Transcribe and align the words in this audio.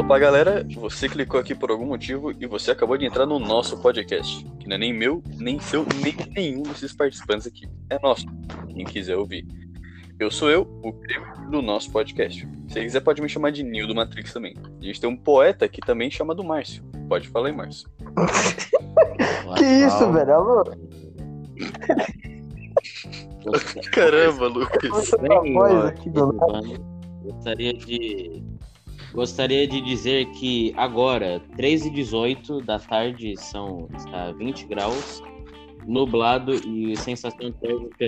Opa, 0.00 0.18
galera, 0.18 0.66
você 0.76 1.10
clicou 1.10 1.38
aqui 1.38 1.54
por 1.54 1.70
algum 1.70 1.84
motivo 1.84 2.32
e 2.32 2.46
você 2.46 2.70
acabou 2.70 2.96
de 2.96 3.04
entrar 3.04 3.26
no 3.26 3.38
nosso 3.38 3.78
podcast, 3.82 4.42
que 4.58 4.66
não 4.66 4.76
é 4.76 4.78
nem 4.78 4.94
meu, 4.94 5.22
nem 5.36 5.60
seu, 5.60 5.84
nem 6.02 6.16
nenhum 6.34 6.62
desses 6.62 6.94
participantes 6.94 7.46
aqui. 7.46 7.68
É 7.90 7.98
nosso, 7.98 8.24
quem 8.66 8.86
quiser 8.86 9.18
ouvir. 9.18 9.46
Eu 10.18 10.30
sou 10.30 10.48
eu, 10.48 10.62
o 10.82 10.90
primo 10.94 11.50
do 11.50 11.60
nosso 11.60 11.92
podcast. 11.92 12.40
Se 12.40 12.72
você 12.72 12.80
quiser, 12.80 13.00
pode 13.00 13.20
me 13.20 13.28
chamar 13.28 13.52
de 13.52 13.62
Nil 13.62 13.86
do 13.86 13.94
Matrix 13.94 14.32
também. 14.32 14.56
A 14.80 14.84
gente 14.84 14.98
tem 14.98 15.10
um 15.10 15.16
poeta 15.16 15.68
que 15.68 15.82
também 15.82 16.10
chama 16.10 16.34
do 16.34 16.42
Márcio. 16.42 16.82
Pode 17.06 17.28
falar 17.28 17.48
aí, 17.48 17.54
Márcio. 17.54 17.86
Que 19.58 19.64
isso, 19.64 20.10
velho? 20.12 20.32
Alô? 20.32 20.64
Caramba, 23.92 24.46
Lucas. 24.46 25.10
Tá 25.10 25.40
voz 25.52 25.84
aqui 25.86 26.08
do 26.08 26.32
nada. 26.32 26.80
Gostaria 27.22 27.74
de. 27.74 28.42
Gostaria 29.12 29.66
de 29.66 29.80
dizer 29.80 30.26
que 30.26 30.72
agora, 30.76 31.40
3 31.56 31.86
e 31.86 31.90
18 31.90 32.60
da 32.60 32.78
tarde, 32.78 33.34
são 33.36 33.88
está 33.96 34.30
20 34.32 34.66
graus, 34.66 35.22
nublado 35.86 36.54
e 36.54 36.96
sensação 36.96 37.50
térmica 37.52 38.06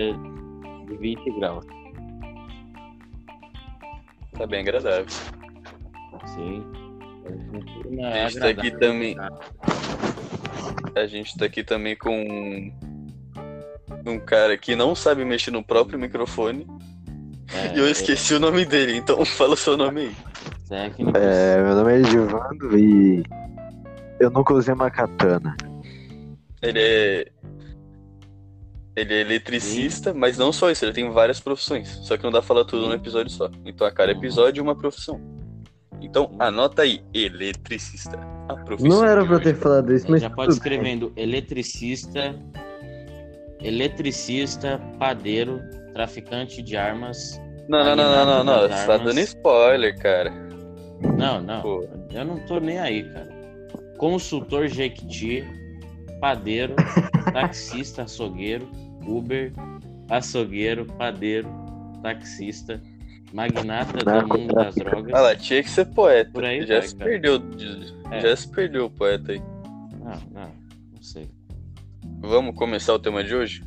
de 0.86 0.96
20 0.96 1.30
graus. 1.38 1.66
Tá 4.38 4.46
bem 4.46 4.60
agradável. 4.60 5.06
Sim. 6.26 6.64
A 8.02 8.28
gente 8.28 8.38
tá 8.38 8.48
aqui 8.48 8.70
também. 8.70 9.16
A 10.94 11.06
gente 11.06 11.36
tá 11.36 11.44
aqui 11.46 11.64
também 11.64 11.96
com 11.96 12.72
um, 14.06 14.18
cara 14.18 14.56
que 14.56 14.76
não 14.76 14.94
sabe 14.94 15.24
mexer 15.24 15.50
no 15.50 15.62
próprio 15.62 15.98
microfone. 15.98 16.66
É, 17.52 17.76
E 17.76 17.78
eu 17.78 17.88
esqueci 17.88 18.34
o 18.34 18.40
nome 18.40 18.64
dele, 18.64 18.96
então 18.96 19.24
fala 19.26 19.54
o 19.54 19.56
seu 19.56 19.76
nome 19.76 20.00
aí. 20.00 20.16
Técnico. 20.72 21.12
É, 21.16 21.62
meu 21.62 21.74
nome 21.76 21.92
é 21.92 21.98
Edivando 21.98 22.78
e 22.78 23.22
eu 24.18 24.30
nunca 24.30 24.54
usei 24.54 24.72
uma 24.72 24.90
katana. 24.90 25.54
Ele 26.62 26.80
é. 26.80 27.26
Ele 28.94 29.14
é 29.14 29.20
eletricista, 29.20 30.12
mas 30.12 30.36
não 30.36 30.52
só 30.52 30.70
isso, 30.70 30.84
ele 30.84 30.92
tem 30.92 31.10
várias 31.10 31.40
profissões. 31.40 31.88
Só 31.88 32.16
que 32.16 32.24
não 32.24 32.30
dá 32.30 32.40
pra 32.40 32.48
falar 32.48 32.64
tudo 32.64 32.86
num 32.86 32.94
episódio 32.94 33.30
só. 33.30 33.50
Então 33.64 33.86
a 33.86 33.90
cada 33.90 34.12
episódio 34.12 34.60
é 34.60 34.62
uma 34.62 34.76
profissão. 34.76 35.20
Então 36.00 36.34
anota 36.38 36.82
aí, 36.82 37.02
eletricista. 37.14 38.18
A 38.48 38.56
profissão. 38.56 38.98
Não 39.00 39.04
era 39.04 39.24
pra 39.24 39.40
ter 39.40 39.54
falado 39.54 39.92
isso, 39.94 40.10
mas 40.10 40.20
Já 40.20 40.28
pode 40.28 40.48
tudo 40.48 40.58
escrevendo 40.58 41.12
eletricista, 41.16 42.34
eletricista, 43.62 44.78
padeiro, 44.98 45.60
traficante 45.94 46.62
de 46.62 46.76
armas. 46.76 47.40
Não, 47.68 47.84
não, 47.84 47.96
não, 47.96 48.26
não, 48.26 48.26
não, 48.26 48.44
não. 48.44 48.68
Você 48.68 48.86
tá 48.86 48.96
dando 48.98 49.20
spoiler, 49.20 49.98
cara. 49.98 50.51
Não, 51.16 51.40
não. 51.40 51.62
Pô. 51.62 51.86
Eu 52.10 52.24
não 52.24 52.38
tô 52.46 52.58
nem 52.60 52.78
aí, 52.78 53.02
cara. 53.04 53.28
Consultor 53.98 54.66
Jequiti, 54.68 55.44
padeiro, 56.20 56.74
taxista, 57.32 58.02
açougueiro, 58.02 58.68
Uber, 59.06 59.52
açougueiro, 60.08 60.86
padeiro, 60.86 61.48
taxista, 62.02 62.80
magnata 63.32 63.98
do 63.98 64.28
mundo 64.38 64.54
das 64.54 64.74
drogas. 64.74 65.12
Ah 65.14 65.20
lá, 65.20 65.36
tinha 65.36 65.62
que 65.62 65.70
ser 65.70 65.86
poeta. 65.86 66.30
Por 66.32 66.44
aí 66.44 66.66
já 66.66 66.78
vai, 66.78 66.88
se 66.88 66.96
cara. 66.96 67.10
perdeu. 67.10 67.38
de- 67.38 67.94
É. 68.10 68.20
Já 68.20 68.36
se 68.36 68.48
perdeu 68.48 68.86
o 68.86 68.90
poeta 68.90 69.32
aí. 69.32 69.42
Não, 70.00 70.10
não, 70.32 70.50
não 70.94 71.02
sei. 71.02 71.28
Vamos 72.20 72.54
começar 72.56 72.92
o 72.94 72.98
tema 72.98 73.22
de 73.24 73.34
hoje? 73.34 73.64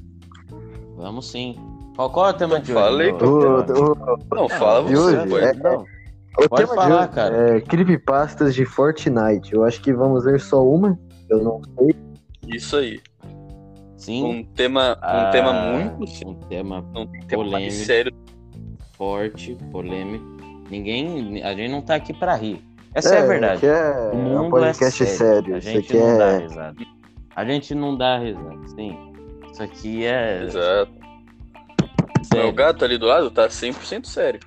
Vamos 0.97 1.29
sim. 1.31 1.55
Qual, 1.95 2.09
qual 2.09 2.27
é 2.27 2.29
o 2.31 2.33
tema 2.33 2.59
de 2.59 2.71
hoje? 2.73 2.81
Falei, 2.81 3.13
pô. 3.13 3.25
O, 3.25 3.61
o, 3.61 4.35
Não, 4.35 4.49
fala 4.49 4.81
você, 4.81 4.95
hoje, 4.97 5.29
poeta. 5.29 5.59
Não, 5.69 5.85
o 6.37 6.49
Pode 6.49 6.61
tema 6.63 6.75
falar, 6.75 6.87
de 6.87 6.93
hoje 7.03 7.09
cara. 7.15 7.57
é 7.57 7.61
creepypastas 7.61 8.53
de 8.55 8.65
Fortnite. 8.65 9.53
Eu 9.53 9.63
acho 9.63 9.81
que 9.81 9.93
vamos 9.93 10.25
ver 10.25 10.39
só 10.39 10.63
uma. 10.67 10.97
Eu 11.29 11.43
não 11.43 11.61
sei. 11.77 11.95
Isso 12.47 12.75
aí. 12.77 12.99
sim. 13.97 14.23
Um 14.23 14.43
tema, 14.53 14.91
um 14.93 14.97
Ah, 15.01 15.29
tema 15.31 15.53
muito 15.53 16.07
sério. 16.07 16.29
Um 16.31 16.35
tema 16.47 16.85
Um 16.95 17.07
polêmico. 17.29 17.71
sério. 17.71 18.13
forte, 18.97 19.57
polêmico. 19.71 20.23
Ninguém. 20.69 21.41
A 21.43 21.53
gente 21.55 21.71
não 21.71 21.81
tá 21.81 21.95
aqui 21.95 22.13
pra 22.13 22.35
rir. 22.35 22.61
Essa 22.93 23.15
é, 23.15 23.19
a 23.19 23.25
verdade. 23.25 23.65
É 23.65 24.11
O 24.13 24.15
um 24.15 24.21
mundo 24.23 24.49
podcast 24.51 25.03
é 25.03 25.05
sério. 25.05 25.55
A 25.55 25.57
Isso 25.57 25.69
gente 25.69 25.85
aqui 25.89 25.97
não 25.97 26.17
dá 26.17 26.25
é. 26.27 26.37
risada. 26.39 26.75
A 27.35 27.45
gente 27.45 27.75
não 27.75 27.97
dá 27.97 28.17
risada, 28.19 28.67
sim. 28.69 28.97
Isso 29.51 29.63
aqui 29.63 30.05
é. 30.05 30.43
Exato. 30.43 30.91
sério. 32.23 32.49
O 32.49 32.53
gato 32.53 32.85
ali 32.85 32.97
do 32.97 33.05
lado 33.05 33.29
tá 33.31 33.47
100% 33.49 34.05
sério. 34.05 34.39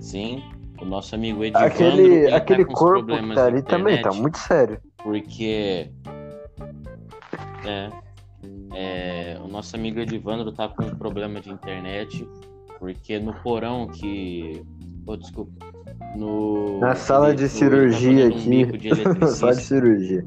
Sim. 0.00 0.42
O 0.80 0.84
nosso 0.84 1.14
amigo 1.14 1.42
Edivandro. 1.44 1.68
Aquele, 1.68 2.02
ele 2.02 2.34
aquele 2.34 2.64
tá 2.64 2.72
corpo 2.72 3.00
que 3.00 3.06
problemas 3.06 3.36
tá 3.36 3.42
de 3.50 3.56
ali 3.56 3.62
também 3.62 3.94
tá 3.96 4.00
internet, 4.10 4.20
muito 4.22 4.38
sério. 4.38 4.80
Porque. 4.98 5.90
É. 7.66 7.90
é, 8.74 9.38
o 9.42 9.48
nosso 9.48 9.74
amigo 9.76 9.98
Edivandro 9.98 10.52
tá 10.52 10.68
com 10.68 10.84
um 10.84 10.94
problema 10.96 11.40
de 11.40 11.50
internet. 11.50 12.26
Porque 12.78 13.18
no 13.18 13.34
porão 13.34 13.88
que. 13.88 14.62
Oh, 15.06 15.16
desculpa. 15.16 15.52
No. 16.16 16.78
Na 16.80 16.94
sala 16.94 17.28
ele- 17.30 17.36
de 17.38 17.42
ele 17.44 17.48
tá 17.50 17.56
cirurgia 17.56 18.30
fazendo 18.30 18.36
um 18.36 18.48
bico 18.50 18.76
aqui. 18.76 18.88
de 19.18 19.26
Sala 19.34 19.54
de 19.54 19.62
cirurgia. 19.62 20.26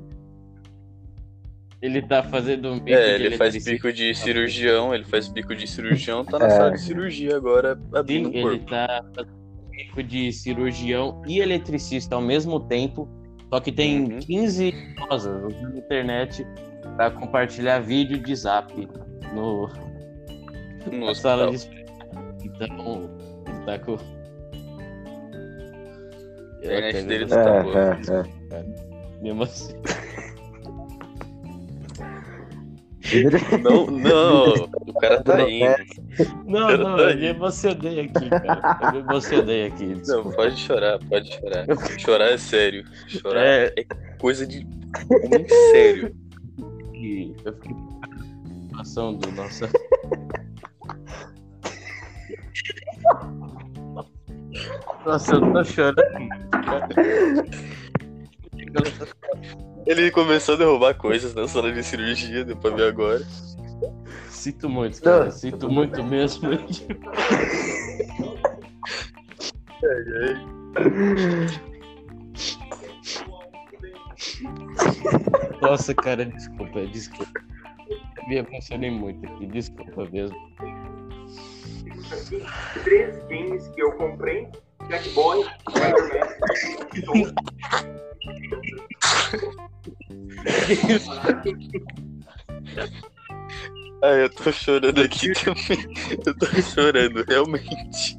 Ele 1.82 2.02
tá 2.04 2.22
fazendo 2.22 2.70
um 2.70 2.80
bico 2.80 2.96
É, 2.98 3.18
de 3.18 3.24
ele 3.26 3.38
faz 3.38 3.64
bico 3.64 3.92
de 3.92 4.14
cirurgião, 4.14 4.94
ele 4.94 5.04
faz 5.06 5.28
bico 5.30 5.56
de 5.56 5.66
cirurgião, 5.66 6.24
tá 6.24 6.38
na 6.38 6.46
É. 6.46 6.50
sala 6.52 6.72
de 6.72 6.82
cirurgia 6.82 7.36
agora, 7.36 7.80
abrindo 7.96 8.30
Sim, 8.30 8.36
o 8.36 8.50
ele 8.50 8.60
corpo. 8.60 8.70
tá 8.70 9.04
fazendo 9.16 9.41
bico 9.86 10.04
de 10.04 10.32
cirurgião 10.32 11.22
e 11.28 11.40
eletricista 11.40 12.16
ao 12.16 12.22
mesmo 12.22 12.60
tempo. 12.60 13.08
Só 13.54 13.60
que 13.60 13.72
tem 13.72 14.04
Uhum. 14.14 14.20
15 14.20 14.68
idosas 14.70 15.44
usando 15.44 15.76
a 15.76 15.78
internet 15.80 16.46
pra 16.96 17.12
compartilhar 17.12 17.80
vídeo 17.80 18.18
de 18.18 18.36
zap 18.36 18.74
no, 19.34 19.68
No 20.92 21.06
na 21.08 21.16
sala 21.16 21.50
de 21.50 21.56
espera. 21.58 21.86
Então, 22.44 23.10
tá 23.66 23.78
com. 23.80 23.98
A 26.62 26.66
internet 26.66 27.06
dele 27.08 27.26
tá 27.28 27.40
É, 27.40 27.64
boa. 27.64 27.98
é, 28.52 28.56
é. 28.56 28.64
me 29.22 29.30
emociono. 29.30 29.82
Não, 33.64 33.88
não, 33.88 34.54
o 34.88 34.94
cara 35.00 35.24
tá 35.24 35.42
indo. 35.50 35.76
Não, 36.46 36.78
não, 36.78 36.98
tô 36.98 37.10
eu 37.10 37.18
me 37.18 37.26
emocionei 37.28 38.00
aqui, 38.02 38.30
cara. 38.30 38.80
Eu 38.82 38.92
me 38.92 39.00
emocionei 39.00 39.66
aqui. 39.68 39.86
Não, 39.86 39.94
desculpa. 39.96 40.32
pode 40.34 40.58
chorar, 40.60 41.00
pode 41.10 41.34
chorar. 41.34 41.66
Chorar 42.00 42.32
é 42.32 42.38
sério. 42.38 42.86
Chorar 43.08 43.44
É. 43.44 43.74
é, 43.78 43.84
coisa 44.20 44.46
de 44.46 44.66
homem 45.10 45.48
sério. 45.72 46.16
eu 47.44 47.54
fiquei 47.54 47.74
com 47.74 48.00
a 48.04 48.68
situação 48.68 49.16
do 49.16 49.32
nosso. 49.32 49.66
Nossa, 55.06 55.36
eu 55.36 55.54
tô 55.54 55.64
chorando. 55.64 56.02
Ele 59.86 60.12
começou 60.12 60.56
a 60.56 60.58
derrubar 60.58 60.94
coisas 60.94 61.34
na 61.34 61.48
sala 61.48 61.72
de 61.72 61.84
cirurgia, 61.84 62.46
deu 62.46 62.56
pra 62.56 62.72
ver 62.72 62.88
agora. 62.90 63.22
Sinto 64.30 64.70
muito, 64.70 65.02
cara. 65.02 65.26
Não. 65.26 65.32
Sinto 65.32 65.70
muito 65.70 66.04
mesmo. 66.04 66.50
Nossa, 75.62 75.94
cara, 75.94 76.26
desculpa, 76.26 76.86
desculpa. 76.88 77.42
Me 78.28 78.38
emocionei 78.38 78.92
muito 78.92 79.26
aqui, 79.26 79.46
desculpa 79.48 80.06
mesmo. 80.12 80.38
três 82.84 83.24
games 83.26 83.68
que 83.70 83.82
eu 83.82 83.92
comprei: 83.94 84.48
Jackboy, 84.90 85.44
Spider-Man. 85.70 87.34
Ah, 94.04 94.08
eu 94.14 94.30
tô 94.30 94.52
chorando 94.52 95.02
aqui 95.02 95.32
também. 95.34 95.86
Eu 96.26 96.36
tô 96.38 96.46
chorando, 96.62 97.24
realmente. 97.28 98.18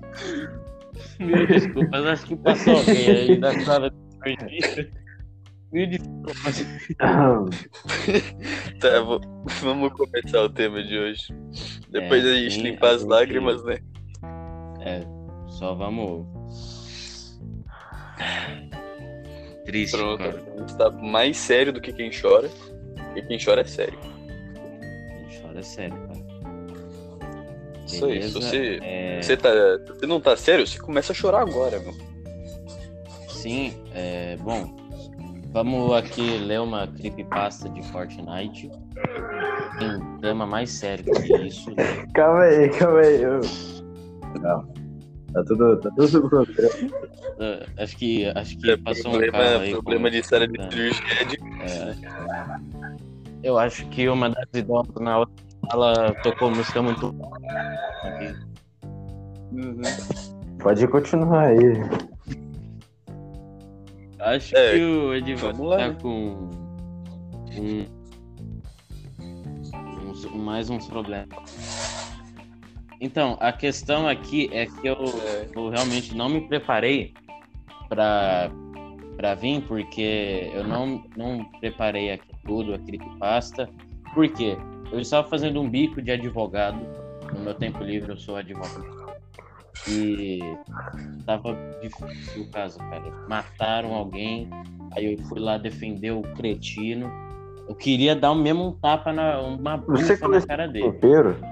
Mil 1.19 1.47
desculpas, 1.47 2.07
acho 2.07 2.27
que 2.27 2.37
passou 2.37 2.77
alguém 2.79 3.11
aí 3.11 3.39
na 3.39 3.53
sala 3.61 3.91
de 3.91 3.97
cirurgia. 4.37 4.93
Mil 5.73 5.87
desculpas. 5.89 6.67
Tá, 8.81 9.01
vou- 9.01 9.21
vamos 9.61 9.93
começar 9.93 10.43
o 10.43 10.49
tema 10.49 10.83
de 10.83 10.99
hoje. 10.99 11.27
Depois 11.91 12.25
É, 12.25 12.31
a 12.31 12.35
gente 12.35 12.55
sim, 12.55 12.63
limpar 12.63 12.95
as 12.95 13.05
lágrimas, 13.05 13.63
né? 13.65 13.79
É, 14.81 15.03
só 15.59 15.75
vamos. 15.75 16.27
Triste, 19.65 19.97
Pronto. 19.97 20.19
cara. 20.19 20.43
A 20.55 20.61
gente 20.61 20.77
tá 20.77 20.91
mais 20.91 21.37
sério 21.37 21.73
do 21.73 21.81
que 21.81 21.93
quem 21.93 22.11
chora. 22.11 22.51
E 23.15 23.23
quem 23.23 23.39
chora 23.43 23.61
é 23.61 23.65
sério. 23.65 23.99
Quem 23.99 25.41
chora 25.41 25.61
é 25.61 25.63
sério, 25.63 25.97
cara. 26.09 26.23
Isso 27.87 28.05
aí. 28.07 28.23
Se 28.23 28.31
você, 28.31 28.79
é, 28.83 29.21
você, 29.23 29.37
tá, 29.37 29.51
você 29.87 30.07
não 30.07 30.21
tá 30.21 30.37
sério, 30.37 30.67
você 30.67 30.79
começa 30.79 31.13
a 31.13 31.15
chorar 31.15 31.43
agora, 31.43 31.79
meu. 31.81 31.95
sim. 33.29 33.75
É, 33.95 34.37
bom, 34.39 34.75
vamos 35.53 35.93
aqui 35.93 36.39
ler 36.39 36.61
uma 36.61 36.87
creepypasta 36.87 37.69
de 37.69 37.83
Fortnite. 37.89 38.71
Tem 39.79 39.97
um 39.97 40.19
tema 40.19 40.47
mais 40.47 40.71
sério 40.71 41.05
que 41.05 41.37
isso. 41.47 41.71
Calma 42.15 42.43
aí, 42.43 42.69
calma 42.71 43.01
aí. 43.01 43.23
Eu... 43.23 43.41
Não. 44.41 44.82
Tá 45.33 45.43
tudo, 45.45 45.77
tá 45.81 45.91
tudo 45.97 46.29
pronto. 46.29 46.51
Uh, 46.53 47.65
acho 47.79 47.97
que, 47.97 48.27
acho 48.27 48.59
que 48.59 48.77
passou 48.79 49.09
um 49.09 49.19
problema, 49.19 49.39
carro 49.39 49.61
aí. 49.61 49.71
problema 49.73 50.11
com- 50.11 50.17
de 50.17 50.23
sala 50.23 50.47
de 50.49 50.61
É. 50.61 50.71
cirurgia 50.71 51.03
é 51.21 51.25
de 51.25 51.39
É. 51.63 51.95
Eu 53.43 53.59
acho 53.59 53.87
que 53.89 54.09
uma 54.09 54.29
das 54.31 54.45
idosas 54.55 54.95
na 55.01 55.19
outra 55.21 55.35
ela 55.73 56.15
tocou 56.23 56.51
música 56.51 56.83
muito. 56.83 57.15
aqui. 58.05 58.37
Pode 60.63 60.87
continuar 60.89 61.47
aí. 61.47 61.83
Acho 64.21 64.57
É, 64.57 64.73
que 64.77 64.85
o 64.85 65.15
Edivaldo 65.15 65.71
tá 65.71 65.77
né? 65.79 65.97
com 66.01 66.49
um, 67.59 67.85
uns- 70.11 70.25
mais 70.35 70.71
uns 70.71 70.87
problemas. 70.87 71.29
Então, 73.03 73.37
a 73.41 73.51
questão 73.51 74.07
aqui 74.07 74.49
é 74.53 74.65
que 74.65 74.87
eu, 74.87 74.97
eu 75.57 75.71
realmente 75.71 76.15
não 76.15 76.29
me 76.29 76.41
preparei 76.43 77.13
para 77.89 78.49
para 79.17 79.35
vir, 79.35 79.61
porque 79.63 80.51
eu 80.55 80.65
não, 80.65 81.05
não 81.17 81.45
preparei 81.61 82.13
aqui 82.13 82.33
tudo, 82.47 82.73
a 82.73 82.79
creepypasta. 82.79 83.69
Por 84.15 84.29
quê? 84.29 84.57
Eu 84.91 85.01
estava 85.01 85.29
fazendo 85.29 85.61
um 85.61 85.69
bico 85.69 86.01
de 86.01 86.13
advogado. 86.13 86.79
No 87.35 87.41
meu 87.41 87.55
tempo 87.55 87.83
livre, 87.83 88.13
eu 88.13 88.17
sou 88.17 88.37
advogado. 88.37 89.13
E 89.89 90.39
tava 91.27 91.57
difícil 91.83 92.43
o 92.43 92.51
caso, 92.51 92.79
cara. 92.79 93.03
Mataram 93.29 93.95
alguém, 93.95 94.49
aí 94.93 95.13
eu 95.13 95.19
fui 95.27 95.41
lá 95.41 95.59
defender 95.59 96.13
o 96.13 96.23
cretino. 96.23 97.11
Eu 97.69 97.75
queria 97.75 98.15
dar 98.15 98.35
mesmo 98.35 98.69
um 98.69 98.73
tapa 98.73 99.13
na 99.13 99.41
uma 99.41 99.77
bufa 99.77 100.29
na 100.29 100.41
cara 100.41 100.69
dele. 100.69 100.93
Tempero? 100.93 101.52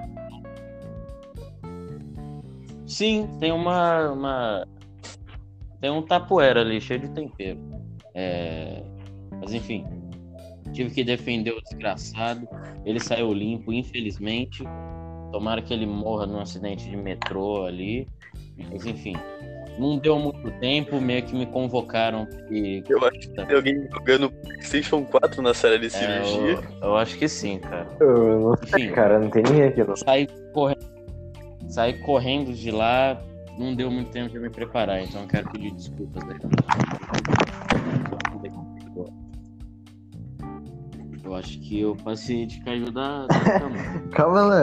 Sim, 3.01 3.27
tem 3.41 3.51
uma, 3.51 4.11
uma 4.13 4.69
tem 5.81 5.89
um 5.91 6.03
tapoeira 6.03 6.61
ali 6.61 6.79
cheio 6.83 7.01
de 7.01 7.09
tempero. 7.13 7.59
É, 8.15 8.83
Mas 9.41 9.55
enfim, 9.55 9.87
tive 10.75 10.91
que 10.91 11.03
defender 11.03 11.53
o 11.53 11.63
desgraçado. 11.63 12.47
Ele 12.85 13.01
saiu 13.01 13.33
limpo, 13.33 13.73
infelizmente. 13.73 14.63
Tomara 15.33 15.63
que 15.63 15.73
ele 15.73 15.87
morra 15.87 16.27
num 16.27 16.41
acidente 16.41 16.91
de 16.91 16.95
metrô 16.95 17.65
ali. 17.65 18.07
Mas 18.71 18.85
enfim, 18.85 19.15
não 19.79 19.97
deu 19.97 20.19
muito 20.19 20.51
tempo, 20.61 21.01
meio 21.01 21.23
que 21.23 21.35
me 21.35 21.47
convocaram 21.47 22.29
e 22.51 22.85
Eu 22.87 22.99
acho 22.99 23.19
que 23.19 23.29
tem 23.31 23.57
alguém 23.57 23.89
jogando 23.91 24.31
PlayStation 24.31 25.07
4 25.07 25.41
na 25.41 25.55
sala 25.55 25.79
de 25.79 25.87
É, 25.87 25.89
cirurgia. 25.89 26.53
eu, 26.83 26.89
eu 26.89 26.97
acho 26.99 27.17
que 27.17 27.27
sim, 27.27 27.61
cara. 27.61 27.87
Eu 27.99 28.41
não 28.41 28.57
sei, 28.67 28.85
Enfim. 28.85 28.93
cara. 28.95 29.19
Não 29.19 29.31
tem 29.31 29.43
ninguém 29.43 29.63
aqui. 29.63 29.83
Não. 29.85 29.97
Saí 29.97 30.29
correndo, 30.53 30.85
saí 31.71 31.95
correndo 32.01 32.53
de 32.53 32.71
lá, 32.71 33.21
não 33.59 33.75
deu 33.75 33.91
muito 33.91 34.11
tempo 34.11 34.31
de 34.31 34.39
me 34.39 34.51
preparar, 34.51 35.03
então 35.03 35.23
eu 35.23 35.29
quero 35.29 35.51
pedir 35.51 35.73
desculpas. 35.73 36.23
Né? 36.25 36.39
Eu 41.23 41.35
acho 41.37 41.61
que 41.61 41.85
o 41.85 41.95
paciente 41.95 42.61
caiu 42.65 42.91
da, 42.91 43.27
da 43.27 43.59
cama. 43.61 43.77
Calma 44.11 44.41
lá. 44.43 44.63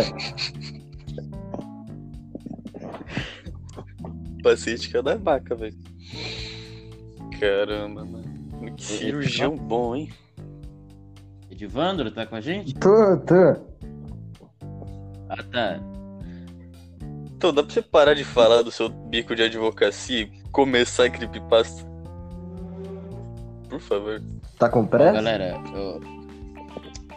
Paciente 4.44 4.90
que 4.90 4.98
é 4.98 5.02
da 5.02 5.16
vaca, 5.16 5.56
velho. 5.56 5.78
Caramba, 7.40 8.04
mano. 8.04 8.76
Que 8.76 8.84
cirurgião 8.84 9.56
bom, 9.56 9.96
hein? 9.96 10.10
Edivandro, 11.50 12.12
tá 12.12 12.26
com 12.26 12.36
a 12.36 12.42
gente? 12.42 12.74
Tô, 12.74 13.18
tô. 13.18 13.56
Ah, 15.30 15.44
tá. 15.52 15.97
Então, 17.38 17.54
dá 17.54 17.62
pra 17.62 17.72
você 17.72 17.84
parar 17.84 18.16
de 18.16 18.24
falar 18.24 18.64
do 18.64 18.72
seu 18.72 18.90
bico 18.90 19.36
de 19.36 19.44
advocacia 19.44 20.22
e 20.22 20.42
começar 20.52 21.06
a 21.06 21.10
creepypasta? 21.12 21.86
Por 23.70 23.80
favor. 23.80 24.20
Tá 24.58 24.68
com 24.68 24.88
pressa? 24.88 25.12
galera, 25.14 25.62
eu... 25.72 26.02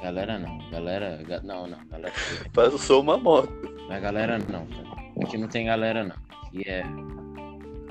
Galera 0.03 0.39
não, 0.39 0.59
galera... 0.71 1.23
ga- 1.27 1.41
Não, 1.43 1.67
não, 1.67 1.79
galera... 1.89 2.13
Passou 2.53 3.01
uma 3.01 3.17
moto. 3.17 3.51
Não 3.89 3.93
é 3.95 3.99
galera 4.01 4.39
não, 4.39 4.67
cara. 4.67 4.91
Aqui 5.23 5.39
não 5.39 5.49
tem 5.49 5.65
galera 5.67 6.05
não. 6.05 6.17
Aqui 6.49 6.69
é 6.69 6.83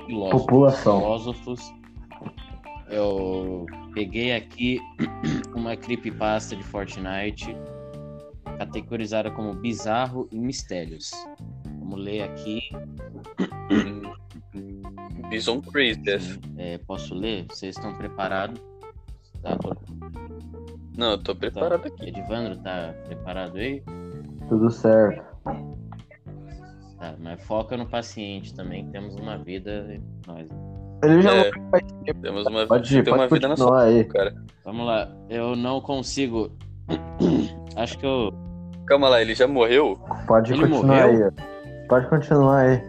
filósofos. 0.06 0.40
População. 0.42 1.00
filósofos. 1.00 1.74
Eu 2.88 3.66
peguei 3.92 4.36
aqui 4.36 4.80
uma 5.54 5.76
creepypasta 5.76 6.54
de 6.54 6.62
Fortnite 6.62 7.56
categorizada 8.58 9.30
como 9.32 9.52
bizarro 9.54 10.28
e 10.30 10.38
mistérios. 10.38 11.10
Vamos 11.90 12.04
ler 12.04 12.22
aqui. 12.22 12.60
Bison 15.28 15.60
Crazy, 15.60 16.00
essa. 16.08 16.38
É, 16.56 16.78
posso 16.78 17.12
ler? 17.16 17.46
Vocês 17.50 17.76
estão 17.76 17.92
preparados? 17.94 18.60
Tá, 19.42 19.56
tô- 19.56 19.74
Não, 20.96 21.10
eu 21.12 21.18
tô 21.18 21.34
preparado 21.34 21.86
aqui. 21.88 22.08
Edivandro, 22.08 22.56
tá 22.58 22.94
preparado 23.06 23.56
aí? 23.56 23.82
Tudo 24.48 24.70
certo. 24.70 25.20
Tá, 26.96 27.14
mas 27.18 27.42
foca 27.44 27.76
no 27.76 27.86
paciente 27.88 28.54
também, 28.54 28.84
que 28.86 28.92
temos 28.92 29.16
uma 29.16 29.36
vida. 29.38 29.84
Nós. 30.28 30.48
Ele 31.02 31.22
já 31.22 31.34
É, 31.34 31.50
temos 32.22 32.46
uma, 32.46 32.66
Pode, 32.68 33.02
tem 33.02 33.12
uma 33.12 33.26
pode 33.26 33.34
vida 33.34 33.48
na 33.48 33.56
sua 33.56 33.82
aí. 33.82 34.04
cara. 34.04 34.32
Vamos 34.64 34.86
lá, 34.86 35.10
eu 35.28 35.56
não 35.56 35.80
consigo. 35.80 36.52
Acho 37.74 37.98
que 37.98 38.06
eu. 38.06 38.30
Calma 38.86 39.08
lá, 39.08 39.20
ele 39.20 39.34
já 39.34 39.48
morreu? 39.48 39.98
Pode 40.28 40.52
Ele 40.52 40.62
continuar 40.62 41.08
morreu? 41.08 41.26
aí. 41.36 41.50
Pode 41.90 42.08
continuar 42.08 42.60
aí. 42.60 42.82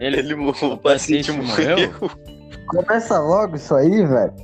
Ele, 0.00 0.18
Ele 0.18 0.34
morreu, 0.36 0.70
o 0.70 0.74
o 0.74 0.78
paciente 0.78 1.32
paciente 1.32 1.32
morreu. 1.32 2.10
Começa 2.68 3.18
logo 3.18 3.56
isso 3.56 3.74
aí, 3.74 4.04
velho. 4.06 4.34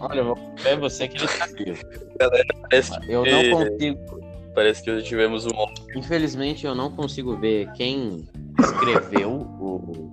Olha, 0.00 0.20
eu 0.20 0.24
vou 0.24 0.54
ver 0.64 0.78
você 0.78 1.06
que 1.06 1.18
ele 1.18 1.28
tá. 1.28 1.46
Parece, 2.62 2.92
Eu 3.08 3.24
É. 3.26 3.50
não 3.50 3.58
consigo. 3.70 4.20
parece 4.54 4.82
que 4.82 5.02
tivemos 5.02 5.46
um 5.46 5.50
Infelizmente, 5.94 6.66
eu 6.66 6.74
não 6.74 6.90
consigo 6.90 7.36
ver 7.36 7.70
quem 7.72 8.26
escreveu 8.58 9.30
o. 9.32 10.10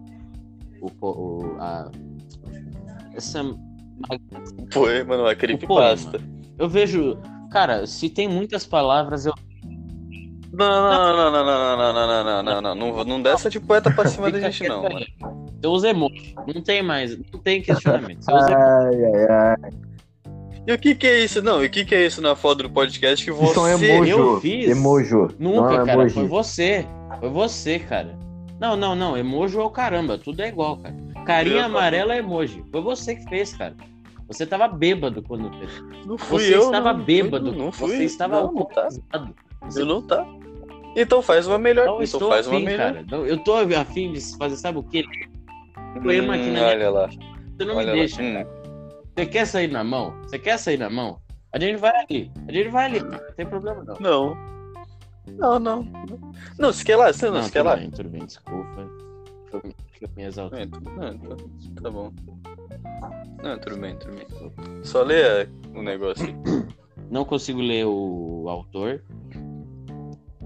O. 0.82 0.92
o 1.02 1.56
a, 1.60 1.90
essa. 3.16 3.42
poema 4.72 5.16
numa 5.18 5.34
creepypasta. 5.34 6.20
Eu 6.60 6.68
vejo. 6.70 7.18
Cara, 7.52 7.88
se 7.88 8.10
tem 8.10 8.28
muitas 8.28 8.66
palavras, 8.66 9.26
eu. 9.26 9.34
Não, 10.54 10.66
não, 10.68 11.32
não, 11.32 11.32
não, 11.32 11.46
não, 11.46 11.78
não, 11.78 11.94
não, 11.94 11.94
não, 11.94 12.44
não, 12.44 12.44
não, 12.44 12.62
não, 12.62 12.76
não, 12.76 13.04
não 13.04 13.22
dá 13.22 13.32
essa 13.32 13.50
de 13.50 13.60
poeta 13.60 13.92
pra 13.92 14.08
cima 14.08 14.32
da 14.32 14.40
gente, 14.40 14.68
não, 14.68 14.84
mano. 14.84 14.98
aí. 14.98 15.08
Você 15.62 15.68
usa 15.68 15.90
emoji. 15.90 16.36
Não 16.54 16.62
tem 16.62 16.82
mais. 16.82 17.18
Não 17.18 17.40
tem 17.40 17.62
questionamento. 17.62 18.24
Você 18.24 18.32
usa 18.34 18.56
Ai, 18.56 19.06
ai, 19.06 19.28
ai. 19.30 19.72
E 20.66 20.72
o 20.74 20.78
que 20.78 20.96
que 20.96 21.08
é 21.08 21.20
isso? 21.24 21.42
Não, 21.42 21.64
e 21.64 21.68
o 21.68 21.70
que 21.70 21.86
que 21.86 21.96
é 21.96 22.06
isso 22.06 22.22
na 22.22 22.36
foto 22.36 22.64
do 22.64 22.70
podcast 22.70 23.24
que 23.24 23.32
Isso 23.32 23.42
é 23.42 23.76
um 23.76 23.78
você... 23.78 23.86
emojo. 23.92 24.12
eu 24.12 24.42
fiz? 24.42 24.70
Emojo. 24.70 25.30
Nunca, 25.40 25.62
não 25.62 25.72
é 25.72 25.86
cara. 25.86 25.92
emoji. 25.94 26.14
Foi 26.16 26.28
você. 26.28 26.86
Foi 27.20 27.30
você, 27.30 27.80
cara. 27.80 28.18
Não, 28.60 28.76
não, 28.76 28.96
não. 28.96 29.18
Emoji 29.18 29.58
é 29.58 29.62
o 29.62 29.70
caramba. 29.70 30.18
Tudo 30.18 30.42
é 30.42 30.48
igual, 30.50 30.78
cara. 30.78 30.96
Carinha 31.26 31.62
Eu- 31.62 31.66
amarela 31.66 32.14
é 32.16 32.18
emoji. 32.20 32.64
Foi 32.72 32.82
você 32.82 33.16
que 33.16 33.24
fez, 33.30 33.54
cara. 33.54 33.76
Você 34.28 34.46
tava 34.46 34.68
bêbado 34.68 35.22
quando 35.24 35.50
fez. 35.58 35.72
Não 36.06 36.18
fui 36.18 36.44
Você 36.44 36.56
eu, 36.56 36.64
estava 36.64 36.92
não, 36.92 37.00
bêbado. 37.02 37.52
Não 37.54 37.72
fui, 37.72 37.96
Você 37.96 38.04
estava 38.04 38.42
não, 38.42 38.52
não 38.52 38.66
tá. 38.66 38.82
alcoolizado. 38.84 39.36
Você 39.64 39.84
não 39.84 40.02
tá. 40.02 40.26
Então 40.96 41.22
faz 41.22 41.46
uma 41.48 41.58
melhor. 41.58 41.86
não 41.86 42.02
então 42.02 42.28
faz 42.30 42.48
uma 42.48 42.56
afim, 42.58 42.66
melhor. 42.66 42.94
cara. 42.94 43.06
Não, 43.12 43.26
Eu 43.26 43.38
tô 43.38 43.54
afim 43.56 44.12
de 44.14 44.38
fazer, 44.38 44.56
sabe 44.58 44.78
o 44.80 44.84
quê? 44.84 45.04
poema 46.02 46.36
aqui 46.36 46.46
na 46.46 46.52
minha- 46.52 46.68
olha 46.68 46.90
lá. 46.90 47.08
Você 47.10 47.66
não 47.66 47.76
olha 47.76 47.92
me 47.94 48.00
deixa, 48.00 48.22
Hum, 48.22 48.34
cara. 48.34 48.48
Você 49.16 49.26
quer 49.26 49.46
sair 49.46 49.68
na 49.72 49.84
mão? 49.84 50.14
Você 50.24 50.40
quer 50.40 50.58
sair 50.60 50.78
na 50.78 50.90
mão? 50.90 51.20
A 51.52 51.60
gente 51.60 51.78
vai 51.78 51.92
ali. 52.04 52.32
A 52.48 52.52
gente 52.52 52.70
vai 52.70 52.86
ali. 52.86 53.00
Não 53.00 53.20
tem 53.36 53.46
problema, 53.46 53.84
não. 53.84 53.96
Não. 54.00 54.38
Não, 55.28 55.60
não. 55.60 55.88
Não, 56.58 56.72
você 56.72 56.84
quer 56.84 56.96
lá? 56.96 57.12
Você 57.12 57.30
não, 57.30 57.42
você 57.44 57.52
quer 57.52 57.62
lá? 57.64 57.76
bem, 57.76 57.90
tudo 57.90 58.10
bem, 58.10 58.26
desculpa. 58.26 58.90
Eu, 59.52 59.62
eu 60.02 60.10
me 60.16 60.24
exaltei. 60.24 60.62
É, 60.64 60.66
tudo- 60.68 60.90
não, 60.92 61.08
então, 61.14 61.38
tá 61.82 61.90
bom. 61.90 62.14
Não, 63.44 63.60
tudo 63.60 63.78
bem, 63.78 63.96
tudo 63.98 64.14
bem. 64.16 64.28
Só 64.84 65.02
lê 65.04 65.48
o 65.76 65.82
negócio. 65.82 66.26
Não 67.10 67.26
consigo 67.26 67.60
ler 67.60 67.86
o 67.86 68.46
autor. 68.48 69.04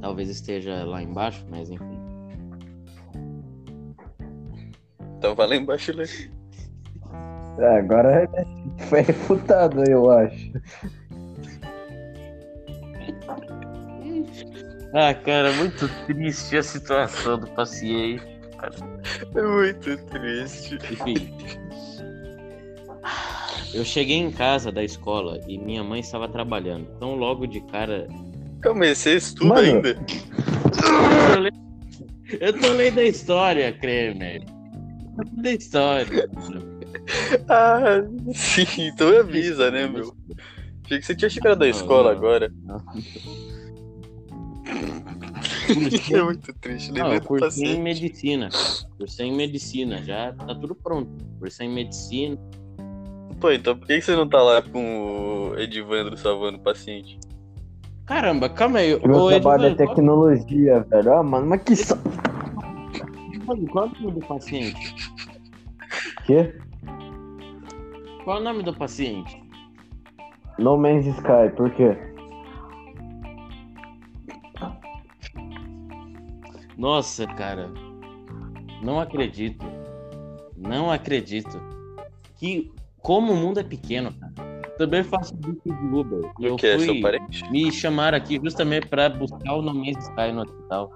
Talvez 0.02 0.30
esteja 0.30 0.84
lá 0.84 1.02
embaixo, 1.02 1.46
mas 1.50 1.70
enfim. 1.70 2.00
Então 5.18 5.36
vai 5.36 5.48
lá 5.48 5.56
embaixo 5.56 5.94
lê. 5.94 6.06
É, 7.60 7.78
agora 7.78 8.28
foi 8.90 9.02
refutado, 9.02 9.84
eu 9.84 10.10
acho. 10.10 10.52
Ah, 14.94 15.14
cara, 15.14 15.54
muito 15.54 15.88
triste 16.06 16.58
a 16.58 16.64
situação 16.64 17.40
do 17.40 17.48
paciente. 17.52 18.26
É 19.36 19.42
muito 19.42 19.98
triste. 20.08 20.76
Enfim. 20.76 21.34
Eu 23.74 23.86
cheguei 23.86 24.18
em 24.18 24.32
casa 24.32 24.72
da 24.72 24.84
escola 24.84 25.40
e 25.48 25.58
minha 25.58 25.84
mãe 25.84 26.02
estava 26.02 26.28
trabalhando. 26.28 26.92
Então 26.96 27.16
logo 27.16 27.46
de 27.46 27.62
cara. 27.62 28.08
Calma 28.62 28.86
aí, 28.86 28.96
você 28.96 29.16
estuda 29.16 29.56
Mano. 29.56 29.68
ainda? 29.68 29.90
Eu 29.90 31.34
tô 31.34 31.40
lendo- 31.40 31.62
Eu 32.40 32.60
tô 32.60 32.72
lendo 32.74 33.00
a 33.00 33.04
história, 33.04 33.74
Kremer. 33.74 34.42
Eu 34.44 35.26
tô 35.26 35.32
lendo 35.36 35.48
a 35.48 35.52
história. 35.52 36.30
Ah, 37.50 38.04
sim, 38.34 38.66
então 38.88 39.18
avisa, 39.20 39.72
né, 39.72 39.88
meu? 39.88 40.16
Achei 40.86 41.00
que 41.00 41.06
você 41.06 41.16
tinha 41.16 41.30
chegado 41.30 41.60
da 41.60 41.66
Não, 41.66 41.72
escola 41.72 42.12
não. 42.12 42.18
agora. 42.18 42.52
Não. 42.64 42.82
É 46.14 46.22
muito 46.22 46.54
triste, 46.54 46.92
nem 46.92 47.02
Não, 47.02 47.08
eu 47.10 47.14
lembro 47.14 47.28
cursei 47.28 47.74
em 47.76 47.82
medicina. 47.82 48.50
Cursei 48.98 49.28
em 49.28 49.36
medicina, 49.36 50.04
já 50.04 50.34
tá 50.34 50.54
tudo 50.54 50.76
pronto. 50.76 51.10
Cursei 51.40 51.66
em 51.68 51.74
medicina. 51.74 52.38
Pô, 53.40 53.52
então 53.52 53.78
por 53.78 53.88
que 53.88 53.96
que 53.96 54.02
você 54.02 54.16
não 54.16 54.28
tá 54.28 54.42
lá 54.42 54.62
com 54.62 55.50
o 55.52 55.60
Edivandro 55.60 56.18
salvando 56.18 56.58
o 56.58 56.62
paciente? 56.62 57.18
Caramba, 58.12 58.50
calma 58.50 58.80
aí. 58.80 59.00
Meu 59.08 59.16
Ô, 59.16 59.30
trabalho 59.30 59.68
é 59.68 59.74
tecnologia, 59.74 60.82
velho. 60.82 61.14
Ah, 61.14 61.24
mano, 61.24 61.48
mas 61.48 61.64
que 61.64 61.78
só. 61.78 61.96
Qual 63.72 63.86
é 63.86 63.88
o 63.88 64.02
nome 64.02 64.20
do 64.20 64.28
paciente? 64.28 64.96
Quê? 66.26 66.54
Qual 68.26 68.36
é 68.36 68.42
o 68.42 68.44
nome 68.44 68.64
do 68.64 68.74
paciente? 68.76 69.42
No 70.60 70.76
Man's 70.78 71.06
Sky, 71.06 71.56
por 71.56 71.72
quê? 71.72 71.98
Nossa, 76.78 77.26
cara. 77.26 77.70
Não 78.84 79.00
acredito. 79.00 79.66
Não 80.58 80.92
acredito. 80.92 81.62
Que 82.36 82.74
como 83.00 83.32
o 83.32 83.38
mundo 83.38 83.62
é 83.62 83.64
pequeno, 83.64 84.12
cara. 84.12 84.51
Também 84.78 85.04
faço 85.04 85.36
bico 85.36 85.62
de 85.74 85.86
Uber. 85.96 86.32
O 86.40 86.46
Eu 86.46 86.56
que 86.56 86.66
é, 86.68 86.76
fui 86.78 86.86
seu 86.86 87.02
parente? 87.02 87.50
me 87.52 87.72
chamaram 87.72 88.18
aqui 88.18 88.40
justamente 88.44 88.88
pra 88.88 89.10
buscar 89.10 89.54
o 89.54 89.62
No 89.62 89.74
Man's 89.74 89.98
Sky 90.08 90.32
no 90.34 90.42
hospital. 90.42 90.92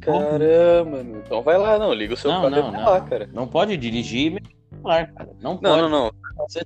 Caramba, 0.00 1.02
meu. 1.02 1.18
Então 1.20 1.42
vai 1.42 1.58
lá, 1.58 1.78
não. 1.78 1.92
Liga 1.92 2.14
o 2.14 2.16
seu 2.16 2.30
Não, 2.30 2.42
carro 2.42 2.50
não, 2.50 2.70
vai 2.72 2.80
não. 2.80 2.90
lá, 2.90 3.00
cara. 3.00 3.28
Não 3.32 3.46
pode 3.48 3.76
dirigir 3.76 4.36
e 4.36 4.74
celular, 4.76 5.12
cara. 5.12 5.30
Não 5.42 5.52
Não, 5.54 5.58
pode. 5.60 5.82
não, 5.82 5.88
não. 5.88 6.10
Você- 6.48 6.62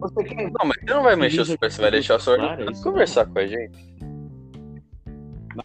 Você 0.00 0.24
quer 0.24 0.50
Não, 0.50 0.66
mas 0.66 0.76
você 0.80 0.94
não 0.94 1.02
vai 1.02 1.16
mexer 1.16 1.40
o 1.40 1.44
celular, 1.44 1.70
você 1.70 1.80
vai 1.82 1.90
deixar 1.90 2.16
o 2.16 2.20
celular 2.20 2.42
no 2.42 2.56
celular, 2.56 2.72
canto 2.72 2.82
conversar 2.82 3.26
com 3.26 3.38
a 3.38 3.46
gente. 3.46 3.94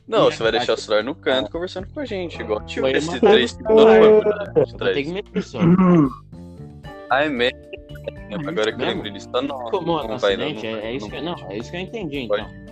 Não, 0.07 0.25
você 0.25 0.43
vai 0.43 0.51
deixar 0.51 0.73
o 0.73 0.77
celular 0.77 1.03
no 1.03 1.15
canto 1.15 1.51
conversando 1.51 1.87
com 1.91 1.99
a 1.99 2.05
gente, 2.05 2.39
igual 2.41 2.59
o 2.59 2.63
pilotos 2.63 3.51
celular. 3.51 3.99
por 4.53 4.53
Vou 4.53 4.65
trás. 4.77 4.93
ter 4.95 5.03
que 5.03 5.11
meter 5.11 5.43
só. 5.43 5.59
Ah, 7.09 7.23
é 7.23 7.29
mesmo? 7.29 7.57
Agora 8.47 8.71
que 8.73 8.81
eu 8.81 8.85
lembro 8.87 9.11
disso, 9.11 9.29
tá 9.29 9.41
não. 9.41 9.57
Como 9.71 9.93
um 9.93 10.07
Não 10.07 10.17
vai, 10.17 10.35
não. 10.37 10.45
acidente, 10.45 10.67
é, 10.67 10.71
é 10.85 10.93
isso 10.93 11.09
que, 11.09 11.21
não, 11.21 11.35
é 11.49 11.57
isso 11.57 11.71
que 11.71 11.77
eu 11.77 11.81
entendi, 11.81 12.19
então. 12.21 12.37
Pode. 12.37 12.69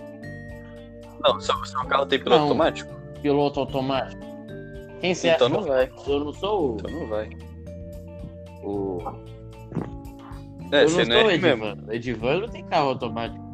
Não, 1.22 1.40
seu, 1.40 1.64
seu 1.64 1.80
carro 1.86 2.06
tem 2.06 2.18
piloto 2.18 2.36
Não. 2.36 2.42
automático? 2.44 2.94
Piloto 3.20 3.60
automático. 3.60 4.22
Quem 5.00 5.14
você 5.14 5.28
Então 5.30 5.46
acha? 5.48 5.56
não 5.56 5.62
vai. 5.64 5.90
Eu 6.06 6.24
não 6.24 6.32
sou 6.32 6.76
Então 6.78 6.90
não 7.00 7.06
vai. 7.08 7.28
o. 8.62 8.68
o... 8.70 8.98
É, 10.72 10.84
eu 10.84 10.88
você 10.88 11.04
não 11.04 11.14
não 11.14 11.20
sou 11.22 11.28
o 11.28 11.30
é 11.32 11.38
mesmo. 11.38 11.64
Edivandro. 11.64 11.94
Edivandro 11.94 12.48
tem 12.50 12.64
carro 12.64 12.88
automático. 12.90 13.48